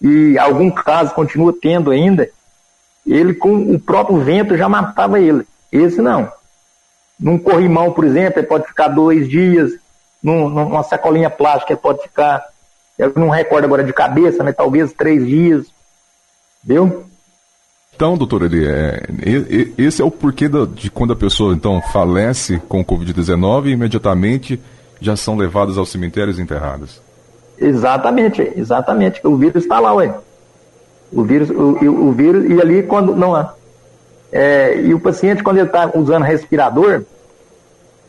[0.00, 2.28] e algum caso continua tendo ainda,
[3.06, 5.46] ele com o próprio vento já matava ele.
[5.70, 6.32] Esse não.
[7.20, 9.72] Num corrimão, por exemplo, ele pode ficar dois dias,
[10.22, 12.44] num, numa sacolinha plástica ele pode ficar,
[12.98, 15.66] eu não recordo agora de cabeça, mas talvez três dias.
[16.64, 17.04] Viu?
[17.94, 19.02] Então, doutor Eli, é,
[19.76, 23.70] esse é o porquê da, de quando a pessoa então falece com o Covid-19 e
[23.72, 24.58] imediatamente
[24.98, 27.00] já são levadas aos cemitérios e enterradas.
[27.58, 29.20] Exatamente, exatamente.
[29.22, 30.14] O vírus está lá, ué.
[31.12, 33.52] O vírus, o, o, vírus, e ali quando não há.
[34.32, 37.02] É, e o paciente, quando ele está usando respirador,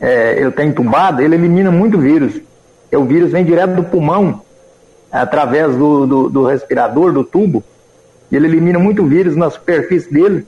[0.00, 2.40] é, ele está entubado, ele elimina muito vírus.
[2.90, 4.42] E o vírus vem direto do pulmão,
[5.10, 7.62] através do, do, do respirador, do tubo,
[8.30, 10.46] ele elimina muito vírus na superfície dele.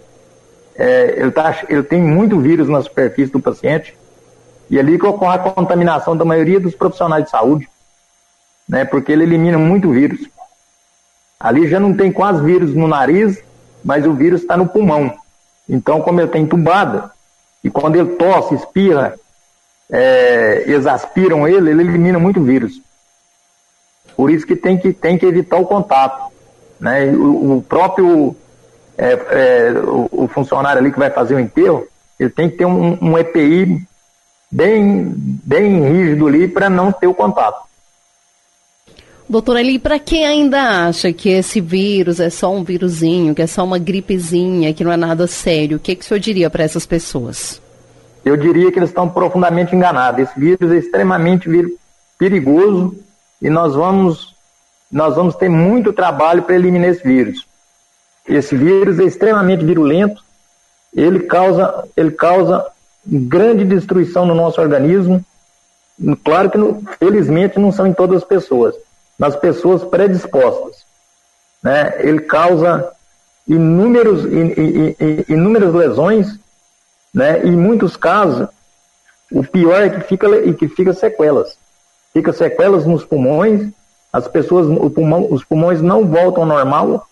[0.74, 3.94] É, ele, tá, ele tem muito vírus na superfície do paciente.
[4.70, 7.68] E é ali que ocorre a contaminação da maioria dos profissionais de saúde,
[8.66, 10.20] né, porque ele elimina muito vírus.
[11.38, 13.44] Ali já não tem quase vírus no nariz,
[13.84, 15.14] mas o vírus está no pulmão.
[15.68, 17.10] Então, como ele está entubado,
[17.62, 19.14] e quando ele tosse, espirra,
[19.90, 22.80] é, eles aspiram ele, ele elimina muito vírus.
[24.16, 26.32] Por isso que tem que, tem que evitar o contato.
[26.78, 27.06] Né?
[27.06, 28.36] O, o próprio
[28.96, 31.86] é, é, o, o, funcionário ali que vai fazer o enterro,
[32.18, 33.82] ele tem que ter um, um EPI
[34.50, 37.64] bem, bem rígido ali para não ter o contato.
[39.26, 43.46] Doutora Eli, para quem ainda acha que esse vírus é só um vírusinho, que é
[43.46, 46.62] só uma gripezinha, que não é nada sério, o que, que o senhor diria para
[46.62, 47.60] essas pessoas?
[48.22, 50.20] Eu diria que eles estão profundamente enganados.
[50.20, 51.48] Esse vírus é extremamente
[52.18, 52.96] perigoso
[53.40, 54.34] e nós vamos
[54.90, 57.44] nós vamos ter muito trabalho para eliminar esse vírus.
[58.28, 60.22] esse vírus é extremamente virulento,
[60.94, 62.64] ele causa, ele causa
[63.04, 65.24] grande destruição no nosso organismo.
[66.22, 66.58] Claro que,
[66.98, 68.74] felizmente, não são em todas as pessoas,
[69.18, 70.84] nas pessoas predispostas.
[71.62, 71.94] Né?
[71.98, 72.92] Ele causa
[73.46, 74.24] inúmeros,
[75.28, 76.38] inúmeras lesões,
[77.12, 77.44] né?
[77.44, 78.48] e em muitos casos,
[79.30, 81.56] o pior é que fica, e que fica sequelas.
[82.12, 83.70] Fica sequelas nos pulmões,
[84.12, 87.06] as pessoas, pulmão, os pulmões não voltam ao normal,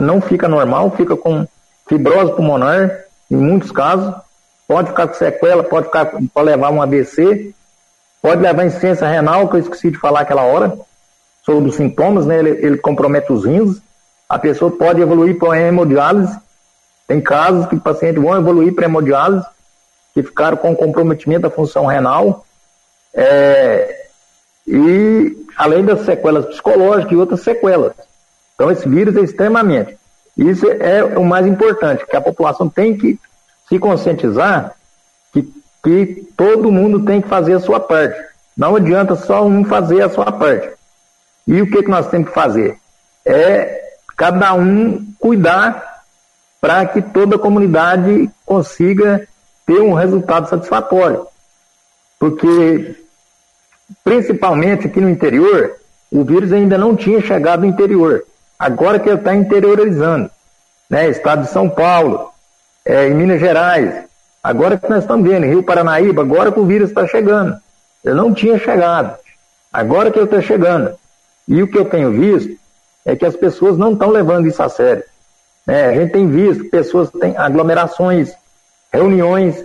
[0.00, 1.46] não fica normal, fica com
[1.88, 4.14] fibrose pulmonar, em muitos casos,
[4.66, 7.54] pode ficar com sequela, pode, ficar, pode levar um AVC,
[8.20, 10.78] pode levar insuficiência renal, que eu esqueci de falar aquela hora,
[11.44, 12.38] sobre os sintomas, né?
[12.38, 13.80] Ele, ele compromete os rins,
[14.28, 16.38] a pessoa pode evoluir para hemodiálise,
[17.06, 19.46] tem casos que pacientes vão evoluir para hemodiálise,
[20.12, 22.44] que ficaram com comprometimento da função renal,
[23.14, 24.08] é,
[24.66, 27.92] e além das sequelas psicológicas e outras sequelas.
[28.54, 29.96] Então esse vírus é extremamente.
[30.36, 33.18] Isso é o mais importante, que a população tem que
[33.68, 34.74] se conscientizar
[35.82, 38.18] que, todo mundo tem que fazer a sua parte.
[38.56, 40.70] Não adianta só um fazer a sua parte.
[41.46, 42.76] E o que, que nós temos que fazer?
[43.24, 43.78] É
[44.16, 46.02] cada um cuidar
[46.60, 49.26] para que toda a comunidade consiga
[49.64, 51.26] ter um resultado satisfatório.
[52.18, 52.96] Porque,
[54.02, 55.76] principalmente aqui no interior,
[56.10, 58.24] o vírus ainda não tinha chegado no interior.
[58.58, 60.30] Agora que ele está interiorizando.
[60.90, 61.08] Né?
[61.08, 62.30] Estado de São Paulo,
[62.84, 64.07] é, em Minas Gerais.
[64.42, 67.56] Agora que nós estamos vendo, Rio Paranaíba, agora que o vírus está chegando.
[68.04, 69.16] Ele não tinha chegado.
[69.72, 70.96] Agora que ele está chegando.
[71.46, 72.58] E o que eu tenho visto
[73.04, 75.02] é que as pessoas não estão levando isso a sério.
[75.66, 78.34] É, a gente tem visto pessoas têm aglomerações
[78.92, 79.64] reuniões.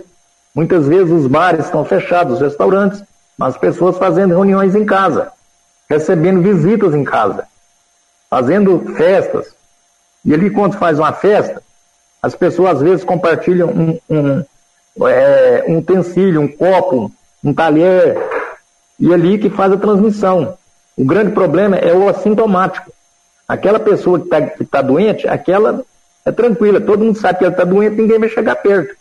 [0.54, 3.02] Muitas vezes os bares estão fechados, os restaurantes,
[3.36, 5.32] mas pessoas fazendo reuniões em casa,
[5.88, 7.46] recebendo visitas em casa,
[8.30, 9.54] fazendo festas.
[10.24, 11.62] E ali, quando faz uma festa,
[12.22, 14.44] as pessoas às vezes compartilham um, um,
[15.02, 17.10] é, um utensílio, um copo,
[17.42, 18.16] um talher,
[18.98, 20.56] e é ali que faz a transmissão.
[20.96, 22.92] O grande problema é o assintomático.
[23.46, 24.40] Aquela pessoa que está
[24.70, 25.84] tá doente, aquela
[26.24, 28.94] é tranquila, todo mundo sabe que ela está doente, ninguém vai chegar perto.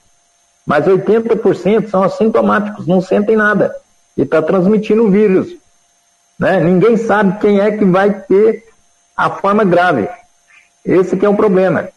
[0.65, 3.75] Mas 80% são assintomáticos, não sentem nada.
[4.17, 5.55] E está transmitindo o vírus.
[6.37, 6.59] Né?
[6.59, 8.65] Ninguém sabe quem é que vai ter
[9.15, 10.07] a forma grave.
[10.85, 11.89] Esse que é o problema.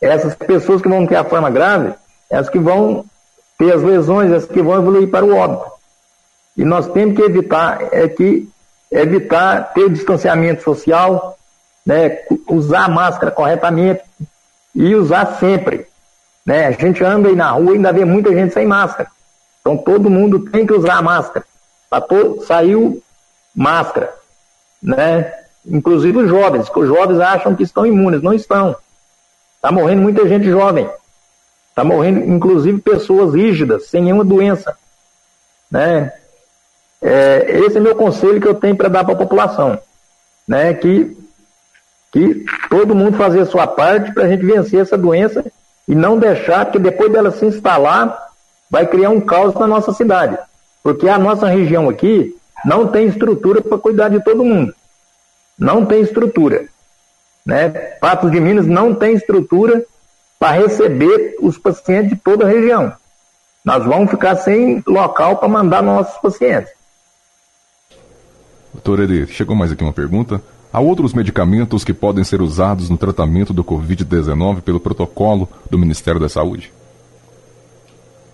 [0.00, 1.94] Essas pessoas que vão ter a forma grave,
[2.30, 3.04] essas que vão
[3.58, 5.70] ter as lesões, essas que vão evoluir para o óbito.
[6.56, 8.48] E nós temos que evitar, é que
[8.90, 11.38] evitar ter distanciamento social,
[11.84, 12.18] né,
[12.48, 14.02] usar a máscara corretamente
[14.74, 15.86] e usar sempre.
[16.44, 16.66] Né?
[16.66, 19.10] A gente anda aí na rua e ainda vê muita gente sem máscara.
[19.60, 21.44] Então todo mundo tem que usar máscara.
[22.08, 22.44] To...
[22.46, 23.02] Saiu
[23.54, 24.12] máscara.
[24.82, 25.32] Né?
[25.66, 28.74] Inclusive os jovens, que os jovens acham que estão imunes, não estão.
[29.56, 30.88] Está morrendo muita gente jovem.
[31.80, 34.76] Está morrendo, inclusive, pessoas rígidas, sem nenhuma doença.
[35.70, 36.12] Né?
[37.00, 39.78] É, esse é meu conselho que eu tenho para dar para a população.
[40.46, 40.74] Né?
[40.74, 41.16] Que,
[42.12, 45.42] que todo mundo fazer a sua parte para a gente vencer essa doença
[45.88, 48.28] e não deixar, porque depois dela se instalar,
[48.70, 50.36] vai criar um caos na nossa cidade.
[50.82, 54.74] Porque a nossa região aqui não tem estrutura para cuidar de todo mundo.
[55.58, 56.66] Não tem estrutura.
[57.46, 57.70] Né?
[58.02, 59.82] Patos de Minas não tem estrutura
[60.40, 62.94] para receber os pacientes de toda a região.
[63.62, 66.72] Nós vamos ficar sem local para mandar nossos pacientes.
[68.72, 70.40] Doutor Eri, chegou mais aqui uma pergunta.
[70.72, 76.18] Há outros medicamentos que podem ser usados no tratamento do Covid-19 pelo protocolo do Ministério
[76.18, 76.72] da Saúde?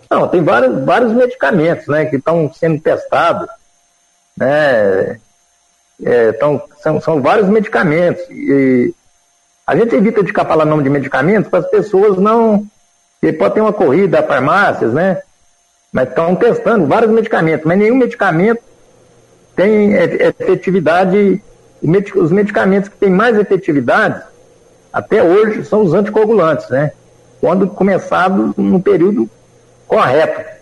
[0.09, 3.49] Não, tem vários, vários medicamentos né, que estão sendo testados.
[4.37, 5.19] Né,
[6.05, 8.23] é, tão, são, são vários medicamentos.
[8.31, 8.95] E
[9.67, 12.67] a gente evita de ficar falando nome de medicamentos para as pessoas não.
[13.21, 15.23] Porque pode ter uma corrida a farmácias, né?
[15.93, 18.63] Mas estão testando vários medicamentos, mas nenhum medicamento
[19.55, 21.43] tem efetividade
[22.15, 24.23] os medicamentos que têm mais efetividade,
[24.93, 26.93] até hoje, são os anticoagulantes, né?
[27.41, 29.29] Quando começado no período
[29.87, 30.57] correto.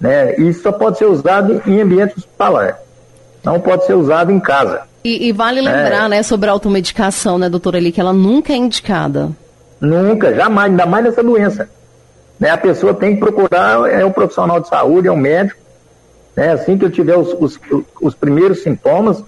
[0.00, 0.34] Né?
[0.36, 2.80] Isso só pode ser usado em ambiente hospitalar.
[3.44, 4.82] Não pode ser usado em casa.
[5.04, 6.08] E, e vale lembrar, é.
[6.08, 9.30] né, sobre a automedicação, né, doutora Eli, que ela nunca é indicada.
[9.80, 11.68] Nunca, jamais, ainda mais nessa doença.
[12.40, 15.60] Né, a pessoa tem que procurar, é um profissional de saúde, é um médico,
[16.34, 17.60] né, assim que eu tiver os, os,
[18.00, 19.22] os primeiros sintomas,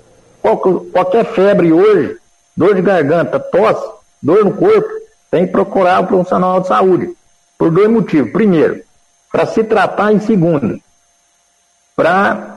[0.93, 2.17] qualquer febre hoje,
[2.57, 3.87] dor de garganta, tosse,
[4.23, 4.89] dor no corpo,
[5.31, 7.15] tem que procurar o profissional de saúde.
[7.59, 8.33] Por dois motivos.
[8.33, 8.83] Primeiro,
[9.31, 10.81] para se tratar, em segundo,
[11.95, 12.56] para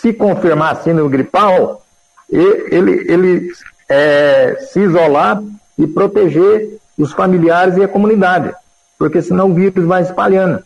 [0.00, 1.82] se confirmar síndrome gripal,
[2.30, 3.52] ele, ele
[3.88, 5.42] é, se isolar
[5.76, 8.54] e proteger os familiares e a comunidade,
[8.98, 10.62] porque senão o vírus vai espalhando.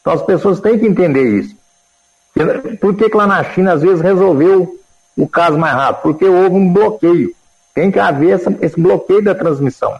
[0.00, 1.56] Então as pessoas têm que entender isso.
[2.80, 4.78] Por que, que lá na China às vezes resolveu
[5.16, 6.02] o caso mais rápido?
[6.02, 7.34] Porque houve um bloqueio.
[7.74, 9.94] Tem que haver essa, esse bloqueio da transmissão.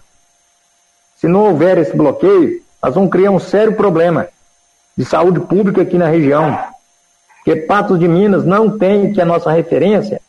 [1.16, 4.28] Se não houver esse bloqueio, nós vamos criar um sério problema
[4.96, 6.58] de saúde pública aqui na região.
[7.45, 10.20] Porque Patos de Minas não tem, que é a nossa referência,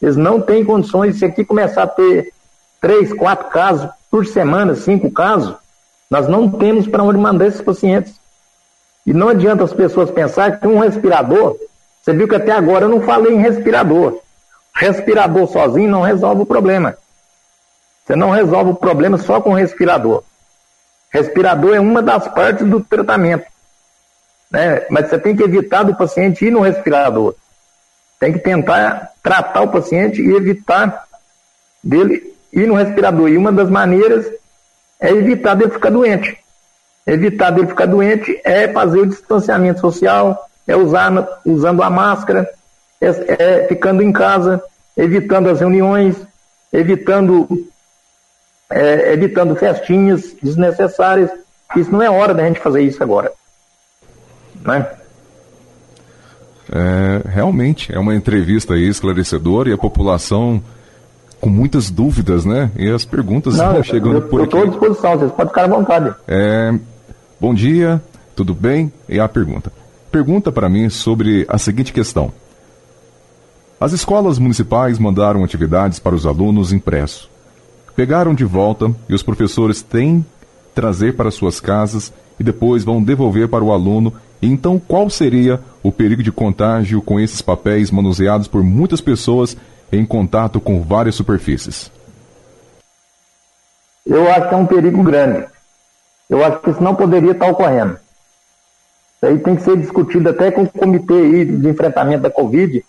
[0.00, 2.32] eles não têm condições, se aqui começar a ter
[2.80, 5.54] três, quatro casos por semana, cinco casos,
[6.10, 8.14] nós não temos para onde mandar esses pacientes.
[9.06, 11.56] E não adianta as pessoas pensar que um respirador,
[12.00, 14.20] você viu que até agora eu não falei em respirador.
[14.74, 16.96] Respirador sozinho não resolve o problema.
[18.04, 20.22] Você não resolve o problema só com respirador.
[21.12, 23.44] Respirador é uma das partes do tratamento.
[24.50, 24.86] Né?
[24.90, 27.34] Mas você tem que evitar do paciente ir no respirador.
[28.18, 31.04] Tem que tentar tratar o paciente e evitar
[31.82, 33.28] dele ir no respirador.
[33.28, 34.26] E uma das maneiras
[34.98, 36.36] é evitar dele ficar doente.
[37.06, 42.48] Evitar dele ficar doente é fazer o distanciamento social, é usar, usando a máscara,
[43.00, 44.62] é, é ficando em casa,
[44.96, 46.16] evitando as reuniões,
[46.72, 47.48] evitando,
[48.68, 51.30] é, evitando festinhas desnecessárias.
[51.74, 53.32] Isso não é hora da gente fazer isso agora.
[54.64, 54.86] Né?
[56.72, 60.62] É, realmente, é uma entrevista esclarecedora e a população
[61.40, 62.70] com muitas dúvidas, né?
[62.76, 64.56] E as perguntas Não, vão chegando eu, por eu aqui.
[64.56, 66.14] estou à disposição, vocês podem ficar à vontade.
[66.28, 66.74] É,
[67.40, 68.00] bom dia,
[68.36, 68.92] tudo bem?
[69.08, 69.72] E a pergunta.
[70.12, 72.32] Pergunta para mim sobre a seguinte questão.
[73.80, 77.30] As escolas municipais mandaram atividades para os alunos impresso.
[77.96, 80.24] Pegaram de volta e os professores têm
[80.74, 84.14] trazer para suas casas e depois vão devolver para o aluno.
[84.40, 89.54] Então, qual seria o perigo de contágio com esses papéis manuseados por muitas pessoas
[89.92, 91.92] em contato com várias superfícies?
[94.06, 95.46] Eu acho que é um perigo grande.
[96.30, 97.98] Eu acho que isso não poderia estar ocorrendo.
[99.16, 102.82] Isso aí tem que ser discutido até com o comitê de enfrentamento da Covid,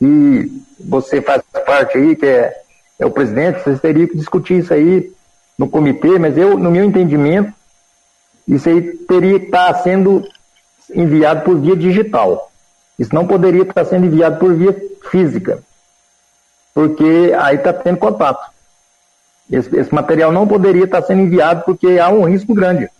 [0.00, 0.50] e
[0.80, 2.54] você faz parte aí, que é,
[2.98, 5.12] é o presidente, vocês teriam que discutir isso aí
[5.58, 7.52] no comitê, mas eu, no meu entendimento,
[8.46, 10.26] isso aí teria que estar sendo
[10.94, 12.50] enviado por via digital.
[12.98, 14.76] Isso não poderia estar sendo enviado por via
[15.10, 15.62] física
[16.74, 18.52] porque aí está tendo contato.
[19.50, 22.90] Esse, esse, material não poderia estar tá sendo enviado porque há um risco grande.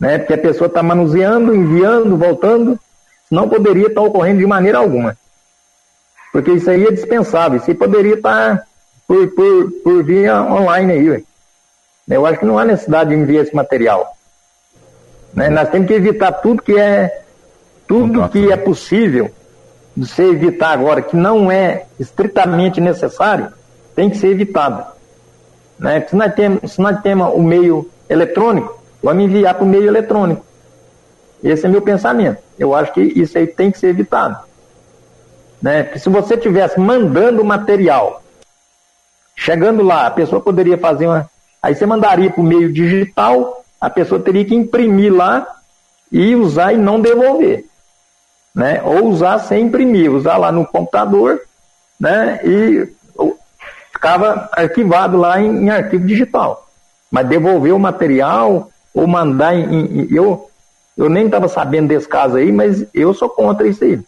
[0.00, 0.18] Né?
[0.18, 2.78] Porque a pessoa está manuseando, enviando, voltando,
[3.30, 5.16] não poderia estar tá ocorrendo de maneira alguma.
[6.32, 8.66] Porque isso aí é dispensável, isso aí poderia estar tá
[9.06, 11.24] por, por, por via online aí.
[12.08, 14.13] Eu acho que não há necessidade de enviar esse material.
[15.34, 15.48] Né?
[15.48, 17.22] Nós temos que evitar tudo que é
[17.86, 19.30] tudo que é possível
[19.96, 23.52] de se evitar agora, que não é estritamente necessário,
[23.94, 24.84] tem que ser evitado.
[25.78, 26.00] Né?
[26.08, 30.44] Se, nós temos, se nós temos o meio eletrônico, vamos enviar para o meio eletrônico.
[31.42, 32.38] Esse é meu pensamento.
[32.58, 34.38] Eu acho que isso aí tem que ser evitado.
[35.60, 35.82] Né?
[35.82, 38.22] Porque se você tivesse mandando material,
[39.36, 41.28] chegando lá, a pessoa poderia fazer uma.
[41.62, 45.46] Aí você mandaria para o meio digital, a pessoa teria que imprimir lá
[46.10, 47.64] e usar e não devolver
[48.54, 48.80] né?
[48.84, 51.40] Ou usar sem imprimir, usar lá no computador,
[51.98, 52.40] né?
[52.44, 52.88] E
[53.92, 56.68] ficava arquivado lá em, em arquivo digital.
[57.10, 60.48] Mas devolver o material ou mandar em, em eu
[60.96, 64.00] eu nem estava sabendo desse caso aí, mas eu sou contra isso aí.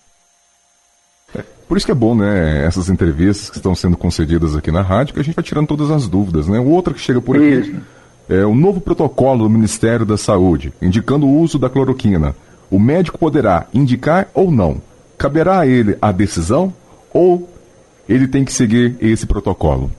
[1.34, 4.82] É, por isso que é bom, né, essas entrevistas que estão sendo concedidas aqui na
[4.82, 6.60] rádio, que a gente vai tirando todas as dúvidas, né?
[6.60, 7.80] Outra que chega por aqui isso.
[8.28, 12.34] É o novo protocolo do Ministério da Saúde, indicando o uso da cloroquina.
[12.70, 14.80] O médico poderá indicar ou não.
[15.16, 16.72] Caberá a ele a decisão
[17.12, 17.48] ou
[18.08, 19.90] ele tem que seguir esse protocolo?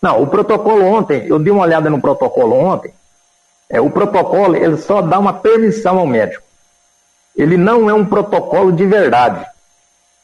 [0.00, 2.92] Não, o protocolo ontem, eu dei uma olhada no protocolo ontem.
[3.68, 6.42] É, o protocolo ele só dá uma permissão ao médico.
[7.36, 9.44] Ele não é um protocolo de verdade.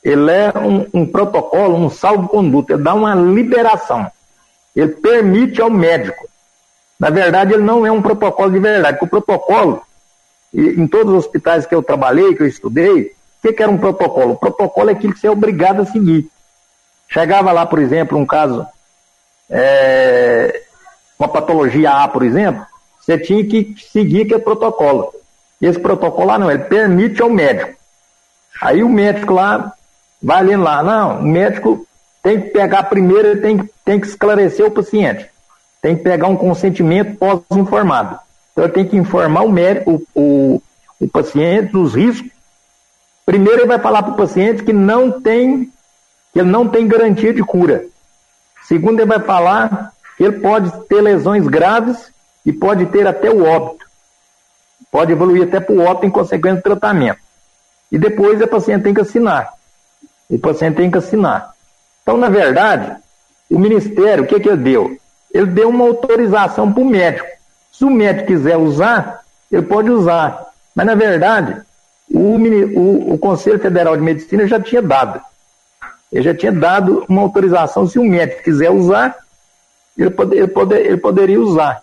[0.03, 2.73] Ele é um, um protocolo, um salvo-conduto.
[2.73, 4.11] Ele dá uma liberação.
[4.75, 6.29] Ele permite ao médico.
[6.99, 8.99] Na verdade, ele não é um protocolo de verdade.
[8.99, 9.83] Porque o protocolo
[10.55, 13.11] em todos os hospitais que eu trabalhei, que eu estudei, o
[13.43, 14.33] que, que, era um protocolo?
[14.33, 16.31] O protocolo é aquilo que você é obrigado a seguir.
[17.09, 18.67] Chegava lá, por exemplo, um caso,
[19.51, 20.63] é,
[21.19, 22.65] uma patologia A, por exemplo,
[23.01, 25.13] você tinha que seguir aquele protocolo.
[25.61, 27.75] Esse protocolo lá não, ele permite ao médico.
[28.63, 29.73] Aí o médico lá
[30.23, 31.87] vai lendo lá, não, o médico
[32.23, 35.29] tem que pegar primeiro, ele tem, tem que esclarecer o paciente.
[35.85, 38.19] Tem que pegar um consentimento pós-informado.
[38.53, 40.63] Então, tem que informar o médico, o, o,
[40.99, 42.31] o paciente dos riscos.
[43.27, 45.71] Primeiro, ele vai falar para o paciente que não tem,
[46.33, 47.85] que ele não tem garantia de cura.
[48.63, 52.11] Segundo, ele vai falar ele pode ter lesões graves
[52.47, 53.85] e pode ter até o óbito.
[54.91, 57.19] Pode evoluir até para o óbito em consequência do tratamento.
[57.93, 59.53] E depois a paciente tem que assinar.
[60.31, 61.55] O paciente tem que assinar.
[62.03, 62.97] Então, na verdade,
[63.51, 64.99] o Ministério, o que, que ele deu?
[65.35, 67.29] Ele deu uma autorização para o médico.
[67.73, 70.47] Se o médico quiser usar, ele pode usar.
[70.73, 71.61] Mas, na verdade,
[72.09, 75.21] o, o, o Conselho Federal de Medicina já tinha dado.
[76.13, 79.17] Ele já tinha dado uma autorização, se o médico quiser usar,
[79.99, 81.83] ele, pode, ele, pode, ele poderia usar.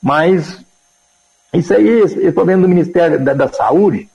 [0.00, 0.64] Mas
[1.52, 4.08] isso aí, esse problema do Ministério da, da Saúde,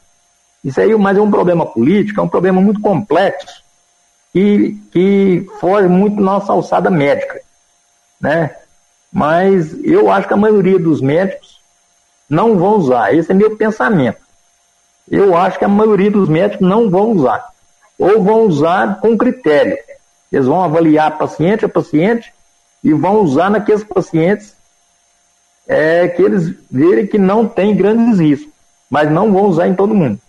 [0.64, 3.62] isso aí mais é um problema político, é um problema muito complexo
[4.34, 7.40] e que foge muito da nossa alçada médica,
[8.26, 8.56] né?
[9.14, 11.62] Mas eu acho que a maioria dos médicos
[12.28, 13.14] não vão usar.
[13.14, 14.18] Esse é meu pensamento.
[15.10, 17.48] Eu acho que a maioria dos médicos não vão usar.
[18.00, 19.78] Ou vão usar com critério.
[20.32, 22.34] Eles vão avaliar paciente a paciente
[22.84, 24.56] e vão usar naqueles pacientes
[25.68, 28.52] é, que eles verem que não tem grandes riscos,
[28.90, 30.20] mas não vão usar em todo mundo.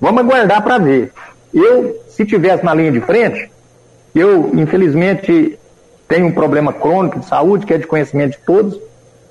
[0.00, 1.12] Vamos aguardar para ver.
[1.52, 3.50] Eu, se tivesse na linha de frente,
[4.14, 5.58] eu, infelizmente,
[6.14, 8.78] tenho um problema crônico de saúde, que é de conhecimento de todos.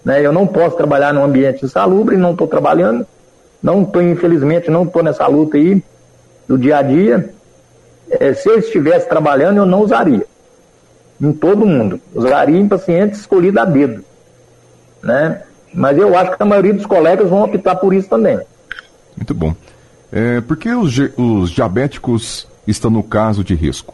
[0.03, 0.21] Né?
[0.21, 3.07] Eu não posso trabalhar num ambiente insalubre, não estou trabalhando.
[3.61, 5.81] Não estou, infelizmente, não estou nessa luta aí
[6.45, 7.33] do dia a dia.
[8.09, 10.25] É, se eu estivesse trabalhando, eu não usaria
[11.21, 12.01] em todo mundo.
[12.13, 14.03] Usaria em pacientes escolhidos a dedo.
[15.01, 15.41] Né?
[15.73, 18.41] Mas eu acho que a maioria dos colegas vão optar por isso também.
[19.15, 19.55] Muito bom.
[20.11, 23.93] É, por que os, os diabéticos estão no caso de risco?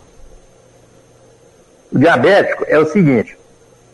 [1.91, 3.37] O diabético é o seguinte,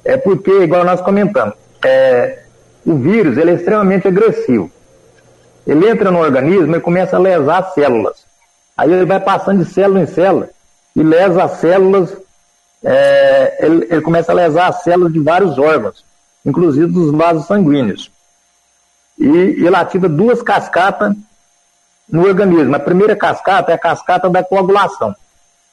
[0.03, 2.39] é porque, igual nós comentamos, é,
[2.85, 4.71] o vírus ele é extremamente agressivo.
[5.65, 8.25] Ele entra no organismo e começa a lesar células.
[8.77, 10.49] Aí ele vai passando de célula em célula
[10.95, 12.15] e lesa as células
[12.83, 16.05] é, ele, ele, começa a lesar as células de vários órgãos,
[16.45, 18.11] inclusive dos vasos sanguíneos.
[19.17, 21.15] E ele ativa duas cascatas
[22.07, 22.75] no organismo.
[22.75, 25.15] A primeira cascata é a cascata da coagulação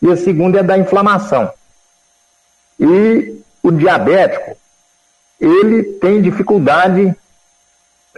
[0.00, 1.50] e a segunda é da inflamação.
[2.82, 4.56] E o diabético,
[5.40, 7.14] ele tem dificuldade,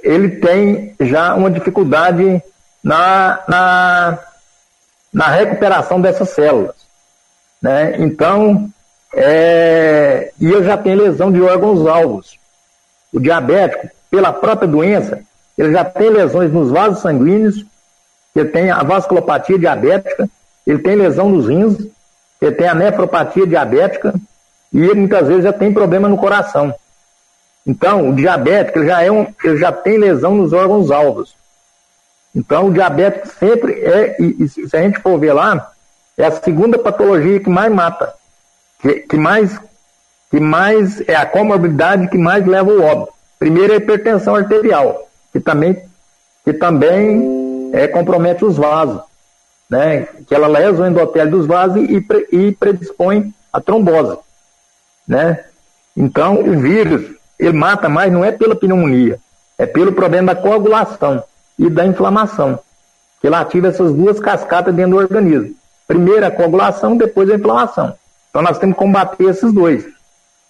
[0.02, 2.42] ele tem já uma dificuldade
[2.82, 4.18] na, na,
[5.12, 6.74] na recuperação dessas células.
[7.60, 7.96] Né?
[7.98, 8.70] Então,
[9.12, 12.38] é, e eu já tenho lesão de órgãos-alvos.
[13.12, 15.20] O diabético, pela própria doença,
[15.58, 17.66] ele já tem lesões nos vasos sanguíneos,
[18.34, 20.26] ele tem a vasculopatia diabética,
[20.66, 21.86] ele tem lesão nos rins,
[22.40, 24.14] ele tem a nefropatia diabética
[24.74, 26.74] e ele muitas vezes já tem problema no coração.
[27.66, 31.34] Então, o diabético ele já, é um, ele já tem lesão nos órgãos-alvos.
[32.34, 35.72] Então, o diabético sempre é, e, e se a gente for ver lá,
[36.18, 38.12] é a segunda patologia que mais mata
[38.84, 39.58] que, que, mais,
[40.30, 43.14] que mais é a comorbidade que mais leva ao óbito.
[43.38, 45.82] Primeiro é a hipertensão arterial, que também,
[46.44, 49.00] que também é, compromete os vasos,
[49.70, 50.06] né?
[50.26, 54.18] que ela lesa o endotélio dos vasos e, e predispõe a trombose.
[55.06, 55.44] Né?
[55.96, 59.18] Então, o vírus, ele mata mais não é pela pneumonia,
[59.58, 61.22] é pelo problema da coagulação
[61.58, 62.58] e da inflamação,
[63.20, 65.54] que ele ativa essas duas cascatas dentro do organismo.
[65.86, 67.94] Primeiro a coagulação, depois a inflamação.
[68.30, 69.86] Então nós temos que combater esses dois,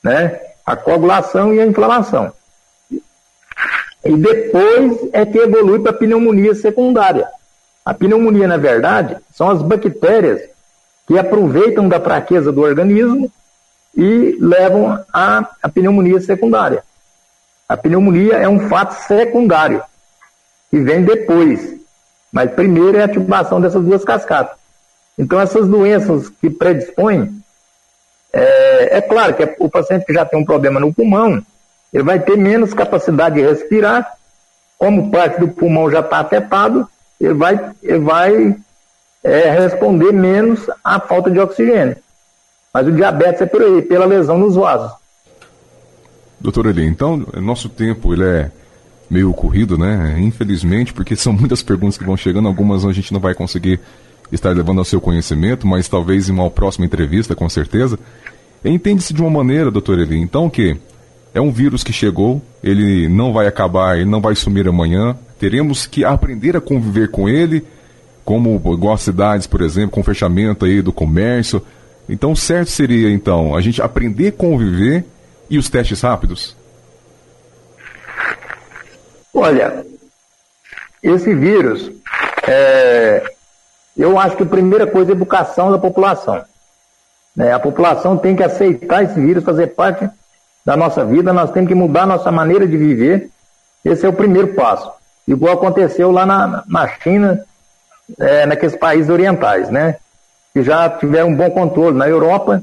[0.03, 0.41] né?
[0.65, 2.33] A coagulação e a inflamação.
[2.91, 7.27] E depois é que evolui para a pneumonia secundária.
[7.85, 10.41] A pneumonia, na verdade, são as bactérias
[11.07, 13.31] que aproveitam da fraqueza do organismo
[13.97, 16.83] e levam à, pneumonia secundária.
[17.69, 19.83] A pneumonia é um fato secundário,
[20.71, 21.75] que vem depois.
[22.33, 24.57] Mas primeiro é a ativação dessas duas cascatas.
[25.17, 27.41] Então, essas doenças que predispõem
[28.33, 31.41] é, é claro que o paciente que já tem um problema no pulmão,
[31.93, 34.17] ele vai ter menos capacidade de respirar,
[34.77, 36.89] como parte do pulmão já está afetado,
[37.21, 38.57] ele vai, ele vai
[39.23, 41.97] é, responder menos à falta de oxigênio.
[42.75, 44.91] Mas o diabetes é por aí, pela lesão nos vasos.
[46.41, 48.51] Doutor Eli, então, nosso tempo ele é
[49.09, 50.17] meio corrido, né?
[50.19, 53.79] Infelizmente, porque são muitas perguntas que vão chegando, algumas a gente não vai conseguir
[54.33, 57.97] estar levando ao seu conhecimento, mas talvez em uma próxima entrevista, com certeza.
[58.65, 60.77] Entende-se de uma maneira, doutor Eli, então que
[61.33, 65.87] é um vírus que chegou, ele não vai acabar, ele não vai sumir amanhã, teremos
[65.87, 67.63] que aprender a conviver com ele,
[68.25, 71.63] como igual as cidades, por exemplo, com o fechamento aí do comércio.
[72.09, 75.05] Então, certo seria, então, a gente aprender a conviver
[75.49, 76.57] e os testes rápidos?
[79.33, 79.85] Olha,
[81.03, 81.91] esse vírus,
[82.47, 83.25] é,
[83.97, 86.45] eu acho que a primeira coisa é a educação da população.
[87.35, 87.53] Né?
[87.53, 90.09] A população tem que aceitar esse vírus, fazer parte
[90.65, 93.31] da nossa vida, nós temos que mudar a nossa maneira de viver.
[93.85, 94.91] Esse é o primeiro passo.
[95.27, 97.45] Igual aconteceu lá na, na China,
[98.19, 99.97] é, naqueles países orientais, né?
[100.55, 101.99] Que já tiveram um bom controle.
[101.99, 102.63] Na Europa,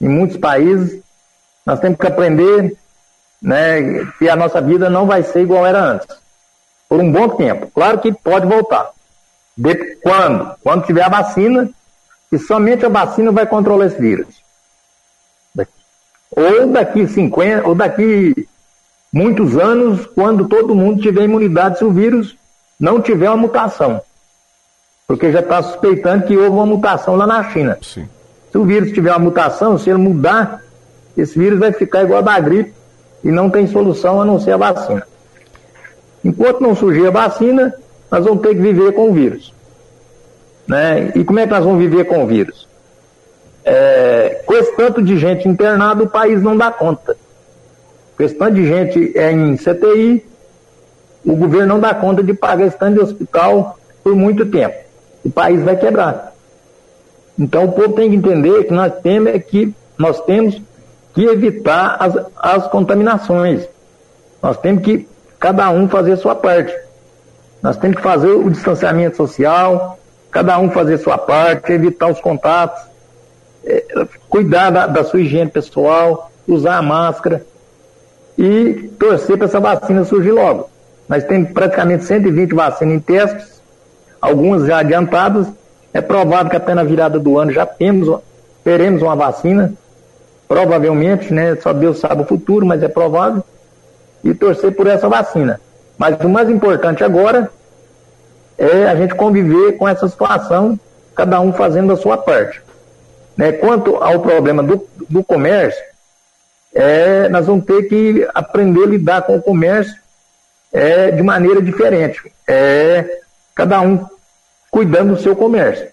[0.00, 1.02] em muitos países,
[1.66, 2.76] nós temos que aprender
[3.42, 6.08] né, que a nossa vida não vai ser igual era antes.
[6.88, 7.70] Por um bom tempo.
[7.74, 8.90] Claro que pode voltar.
[9.56, 10.54] De quando?
[10.62, 11.68] Quando tiver a vacina,
[12.30, 14.42] e somente a vacina vai controlar esse vírus.
[16.36, 18.48] Ou daqui 50, ou daqui
[19.12, 22.36] muitos anos, quando todo mundo tiver imunidade, se o vírus
[22.78, 24.02] não tiver uma mutação.
[25.06, 27.78] Porque já está suspeitando que houve uma mutação lá na China.
[27.82, 28.08] Sim.
[28.50, 30.62] Se o vírus tiver uma mutação, se ele mudar,
[31.16, 32.72] esse vírus vai ficar igual a da gripe
[33.22, 35.06] e não tem solução a não ser a vacina.
[36.24, 37.74] Enquanto não surgir a vacina,
[38.10, 39.52] nós vamos ter que viver com o vírus.
[40.66, 41.12] Né?
[41.14, 42.66] E como é que nós vamos viver com o vírus?
[43.62, 47.16] É, com esse tanto de gente internada, o país não dá conta.
[48.16, 50.24] Com esse tanto de gente é em CTI,
[51.24, 54.84] o governo não dá conta de pagar esse tanto de hospital por muito tempo.
[55.24, 56.34] O país vai quebrar.
[57.38, 60.60] Então o povo tem que entender que nós temos, é que, nós temos
[61.14, 63.66] que evitar as, as contaminações.
[64.42, 65.08] Nós temos que,
[65.38, 66.74] cada um, fazer sua parte.
[67.62, 69.98] Nós temos que fazer o distanciamento social,
[70.30, 72.82] cada um fazer sua parte, evitar os contatos,
[73.64, 77.44] é, cuidar da, da sua higiene pessoal, usar a máscara
[78.36, 80.68] e torcer para essa vacina surgir logo.
[81.08, 83.53] Nós temos praticamente 120 vacinas em testes,
[84.24, 85.46] algumas já adiantadas.
[85.92, 88.18] É provável que até na virada do ano já temos,
[88.64, 89.72] teremos uma vacina,
[90.48, 91.56] provavelmente, né?
[91.56, 93.44] Só Deus sabe o futuro, mas é provável.
[94.24, 95.60] E torcer por essa vacina.
[95.98, 97.50] Mas o mais importante agora
[98.56, 100.78] é a gente conviver com essa situação,
[101.14, 102.62] cada um fazendo a sua parte.
[103.36, 103.52] Né?
[103.52, 105.82] Quanto ao problema do, do comércio,
[106.74, 109.94] é, nós vamos ter que aprender a lidar com o comércio
[110.72, 112.32] é, de maneira diferente.
[112.48, 113.20] É,
[113.54, 114.06] cada um
[114.74, 115.86] cuidando do seu comércio.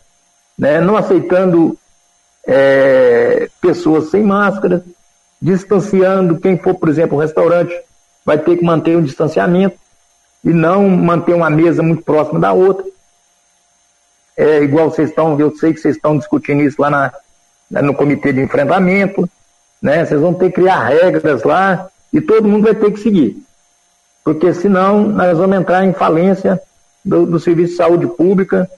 [0.57, 0.81] Né?
[0.81, 1.77] Não aceitando
[2.47, 4.83] é, pessoas sem máscara,
[5.39, 6.39] distanciando.
[6.39, 7.79] Quem for, por exemplo, um restaurante,
[8.25, 9.77] vai ter que manter um distanciamento
[10.43, 12.83] e não manter uma mesa muito próxima da outra.
[14.35, 16.89] É igual vocês estão, eu sei que vocês estão discutindo isso lá
[17.69, 19.29] na, no comitê de enfrentamento,
[19.79, 20.03] né?
[20.03, 23.43] Vocês vão ter que criar regras lá e todo mundo vai ter que seguir.
[24.23, 26.59] Porque senão nós vamos entrar em falência
[27.03, 28.69] do, do serviço de saúde pública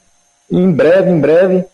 [0.52, 1.66] em breve, em breve,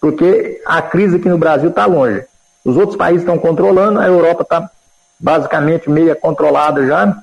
[0.00, 2.24] porque a crise aqui no Brasil está longe.
[2.64, 4.70] Os outros países estão controlando, a Europa está
[5.18, 7.16] basicamente meia controlada já,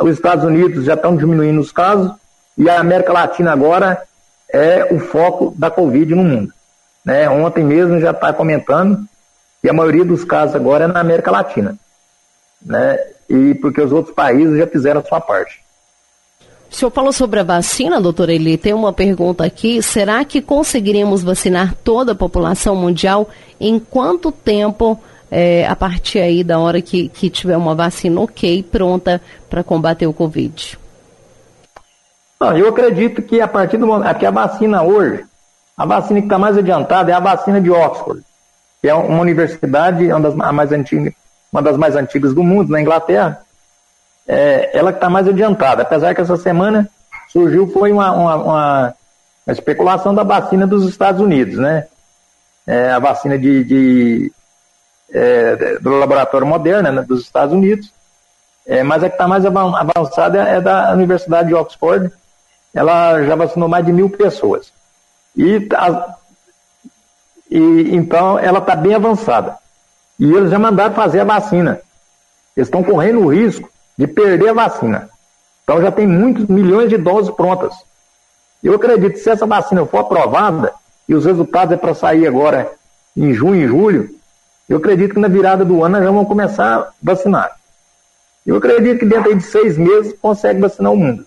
[0.00, 2.12] os Estados Unidos já estão diminuindo os casos
[2.58, 4.02] e a América Latina agora
[4.52, 6.52] é o foco da Covid no mundo.
[7.04, 7.28] Né?
[7.28, 9.06] Ontem mesmo já está comentando
[9.62, 11.78] que a maioria dos casos agora é na América Latina.
[12.60, 12.98] Né?
[13.28, 15.65] E porque os outros países já fizeram a sua parte.
[16.76, 18.58] O senhor falou sobre a vacina, doutor Eli.
[18.58, 19.80] Tem uma pergunta aqui.
[19.80, 23.30] Será que conseguiremos vacinar toda a população mundial?
[23.58, 25.00] Em quanto tempo
[25.30, 30.06] é, a partir aí da hora que, que tiver uma vacina ok, pronta para combater
[30.06, 30.78] o Covid?
[32.38, 35.24] Não, eu acredito que a partir do momento a vacina hoje,
[35.78, 38.22] a vacina que está mais adiantada é a vacina de Oxford,
[38.82, 41.14] que é uma universidade, uma das mais antigas,
[41.50, 43.45] uma das mais antigas do mundo, na Inglaterra.
[44.26, 46.88] É, ela que está mais adiantada, apesar que essa semana
[47.28, 48.94] surgiu foi uma, uma, uma,
[49.46, 51.86] especulação da vacina dos Estados Unidos, né?
[52.66, 54.32] É, a vacina de, de
[55.12, 57.92] é, do laboratório Moderna né, dos Estados Unidos,
[58.66, 62.10] é, mas a que está mais avançada é da Universidade de Oxford.
[62.74, 64.72] Ela já vacinou mais de mil pessoas.
[65.36, 66.16] E, tá,
[67.48, 69.56] e então ela está bem avançada.
[70.18, 71.80] E eles já mandaram fazer a vacina.
[72.56, 75.08] Eles estão correndo o risco de perder a vacina.
[75.64, 77.74] Então já tem muitos milhões de doses prontas.
[78.62, 80.72] Eu acredito que se essa vacina for aprovada,
[81.08, 82.70] e os resultados é para sair agora
[83.16, 84.10] em junho e julho,
[84.68, 87.56] eu acredito que na virada do ano nós já vamos começar a vacinar.
[88.44, 91.24] Eu acredito que dentro de seis meses consegue vacinar o mundo.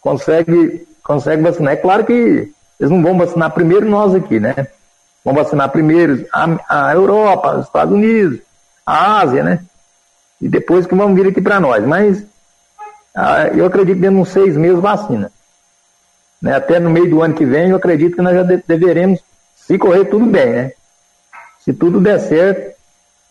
[0.00, 1.72] Consegue, consegue vacinar.
[1.72, 4.68] É claro que eles não vão vacinar primeiro nós aqui, né?
[5.24, 8.40] Vão vacinar primeiro a, a Europa, os Estados Unidos,
[8.84, 9.64] a Ásia, né?
[10.40, 11.84] E depois que vão vir aqui para nós.
[11.84, 12.24] Mas
[13.14, 15.32] ah, eu acredito que dentro de uns seis meses vacina.
[16.40, 16.54] Né?
[16.54, 19.20] Até no meio do ano que vem, eu acredito que nós já de deveremos,
[19.54, 20.72] se correr tudo bem, né?
[21.60, 22.76] se tudo der certo.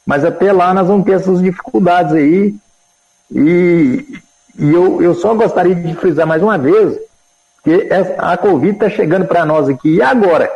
[0.05, 2.55] Mas até lá nós vamos ter essas dificuldades aí.
[3.31, 4.21] E,
[4.57, 6.97] e eu, eu só gostaria de frisar mais uma vez
[7.63, 9.95] que a Covid está chegando para nós aqui.
[9.95, 10.51] E agora?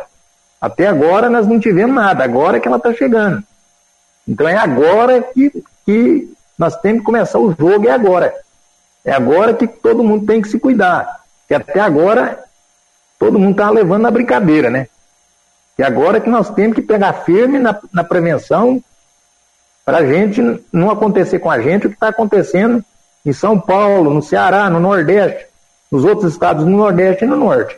[0.60, 2.22] Até agora nós não tivemos nada.
[2.22, 3.42] Agora é que ela está chegando.
[4.28, 8.34] Então é agora que, que que nós temos que começar o jogo é agora.
[9.02, 11.22] É agora que todo mundo tem que se cuidar.
[11.48, 12.38] Que até agora
[13.18, 14.86] todo mundo está levando na brincadeira, né?
[15.78, 18.84] E agora que nós temos que pegar firme na, na prevenção
[19.86, 22.84] para a gente não acontecer com a gente o que está acontecendo
[23.24, 25.46] em São Paulo, no Ceará, no Nordeste,
[25.90, 27.74] nos outros estados no Nordeste e no Norte.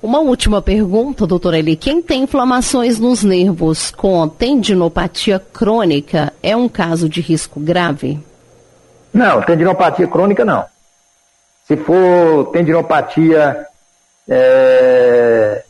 [0.00, 1.74] Uma última pergunta, doutora Eli.
[1.74, 8.20] Quem tem inflamações nos nervos com tendinopatia crônica é um caso de risco grave?
[9.12, 10.64] Não, tendinopatia crônica não.
[11.66, 13.66] Se for tendinopatia.
[14.28, 15.64] É...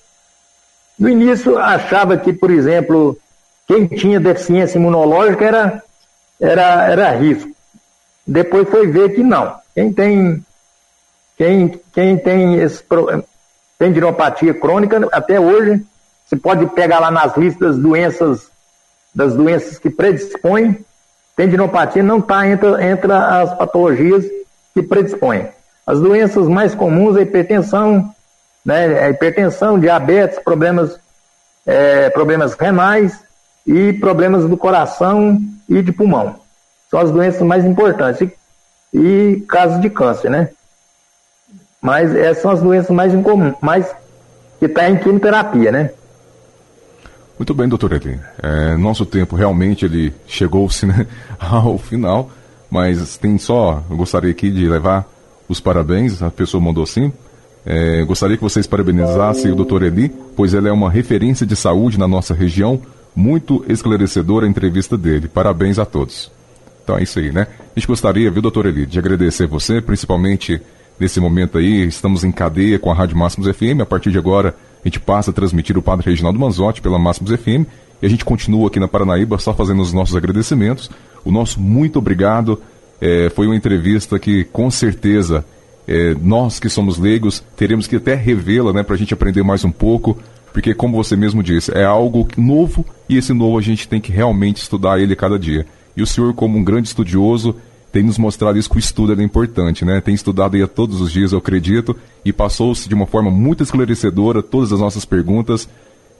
[0.98, 3.16] No início achava que, por exemplo,
[3.66, 5.82] quem tinha deficiência imunológica era,
[6.38, 7.50] era, era risco.
[8.26, 9.56] Depois foi ver que não.
[9.74, 10.44] Quem tem,
[11.36, 12.82] quem, quem tem esse
[13.78, 15.82] tendinopatia crônica, até hoje,
[16.26, 18.50] se pode pegar lá nas listas das doenças,
[19.14, 20.84] das doenças que predispõem,
[21.36, 24.24] tendinopatia não está entre, as patologias
[24.74, 25.48] que predispõem.
[25.86, 28.12] As doenças mais comuns é hipertensão,
[28.64, 30.98] né, a hipertensão, diabetes, problemas,
[31.64, 33.18] é, problemas renais
[33.66, 36.36] e problemas do coração e de pulmão.
[36.90, 38.28] São as doenças mais importantes.
[38.92, 40.50] E, e casos de câncer, né?
[41.80, 43.86] Mas essas são as doenças mais incomuns, mais
[44.58, 45.90] que está em quimioterapia, né?
[47.38, 48.18] Muito bem, doutor Eli.
[48.42, 51.06] É, nosso tempo realmente ele chegou-se né,
[51.38, 52.30] ao final,
[52.68, 55.06] mas tem só, eu gostaria aqui de levar
[55.48, 57.12] os parabéns, a pessoa mandou sim.
[57.64, 61.98] É, gostaria que vocês parabenizassem o doutor Eli, pois ele é uma referência de saúde
[61.98, 62.80] na nossa região,
[63.14, 65.28] muito esclarecedora a entrevista dele.
[65.28, 66.30] Parabéns a todos.
[66.82, 67.46] Então é isso aí, né?
[67.58, 70.60] A gente gostaria, viu, doutor Eli, de agradecer você, principalmente
[70.98, 73.80] nesse momento aí, estamos em cadeia com a Rádio Máximos FM.
[73.80, 77.30] A partir de agora, a gente passa a transmitir o Padre Reginaldo Manzotti pela Máximos
[77.32, 77.66] FM.
[78.00, 80.90] E a gente continua aqui na Paranaíba só fazendo os nossos agradecimentos.
[81.24, 82.60] O nosso muito obrigado.
[83.00, 85.44] É, foi uma entrevista que, com certeza,
[85.86, 89.64] é, nós que somos leigos, teremos que até revê-la, né, para a gente aprender mais
[89.64, 90.18] um pouco.
[90.52, 94.10] Porque, como você mesmo disse, é algo novo e esse novo a gente tem que
[94.10, 95.66] realmente estudar ele cada dia.
[95.96, 97.56] E o senhor, como um grande estudioso,
[97.98, 100.00] tem nos mostrado isso que o estudo é importante, né?
[100.00, 104.40] Tem estudado aí todos os dias, eu acredito, e passou-se de uma forma muito esclarecedora
[104.40, 105.68] todas as nossas perguntas.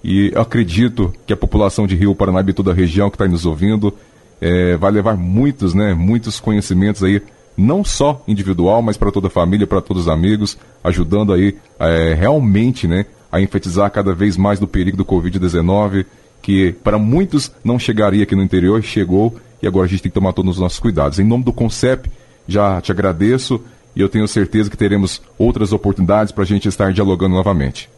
[0.03, 3.47] E acredito que a população de Rio Paranaíba e toda a região que está nos
[3.47, 3.95] ouvindo
[4.41, 7.23] é, vai levar muitos, né, muitos conhecimentos aí,
[7.57, 12.13] não só individual, mas para toda a família, para todos os amigos, ajudando aí é,
[12.13, 16.07] realmente, né, a enfatizar cada vez mais do perigo do Covid-19,
[16.43, 20.15] que para muitos não chegaria aqui no interior, chegou e agora a gente tem que
[20.15, 21.19] tomar todos os nossos cuidados.
[21.19, 22.11] Em nome do CONCEP,
[22.47, 23.63] já te agradeço
[23.95, 27.91] e eu tenho certeza que teremos outras oportunidades para a gente estar dialogando novamente.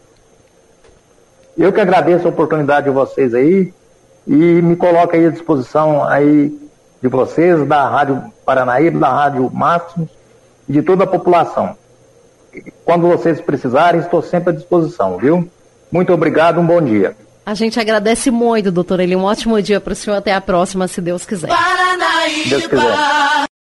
[1.56, 3.72] Eu que agradeço a oportunidade de vocês aí
[4.26, 6.56] e me coloco aí à disposição aí
[7.02, 10.08] de vocês, da Rádio Paranaíba, da Rádio Máximos
[10.68, 11.76] e de toda a população.
[12.84, 15.48] Quando vocês precisarem, estou sempre à disposição, viu?
[15.90, 17.16] Muito obrigado, um bom dia.
[17.50, 19.16] A gente agradece muito, doutor Eli.
[19.16, 20.16] Um ótimo dia para o senhor.
[20.18, 21.50] Até a próxima, se Deus quiser.
[22.48, 23.39] Deus quiser.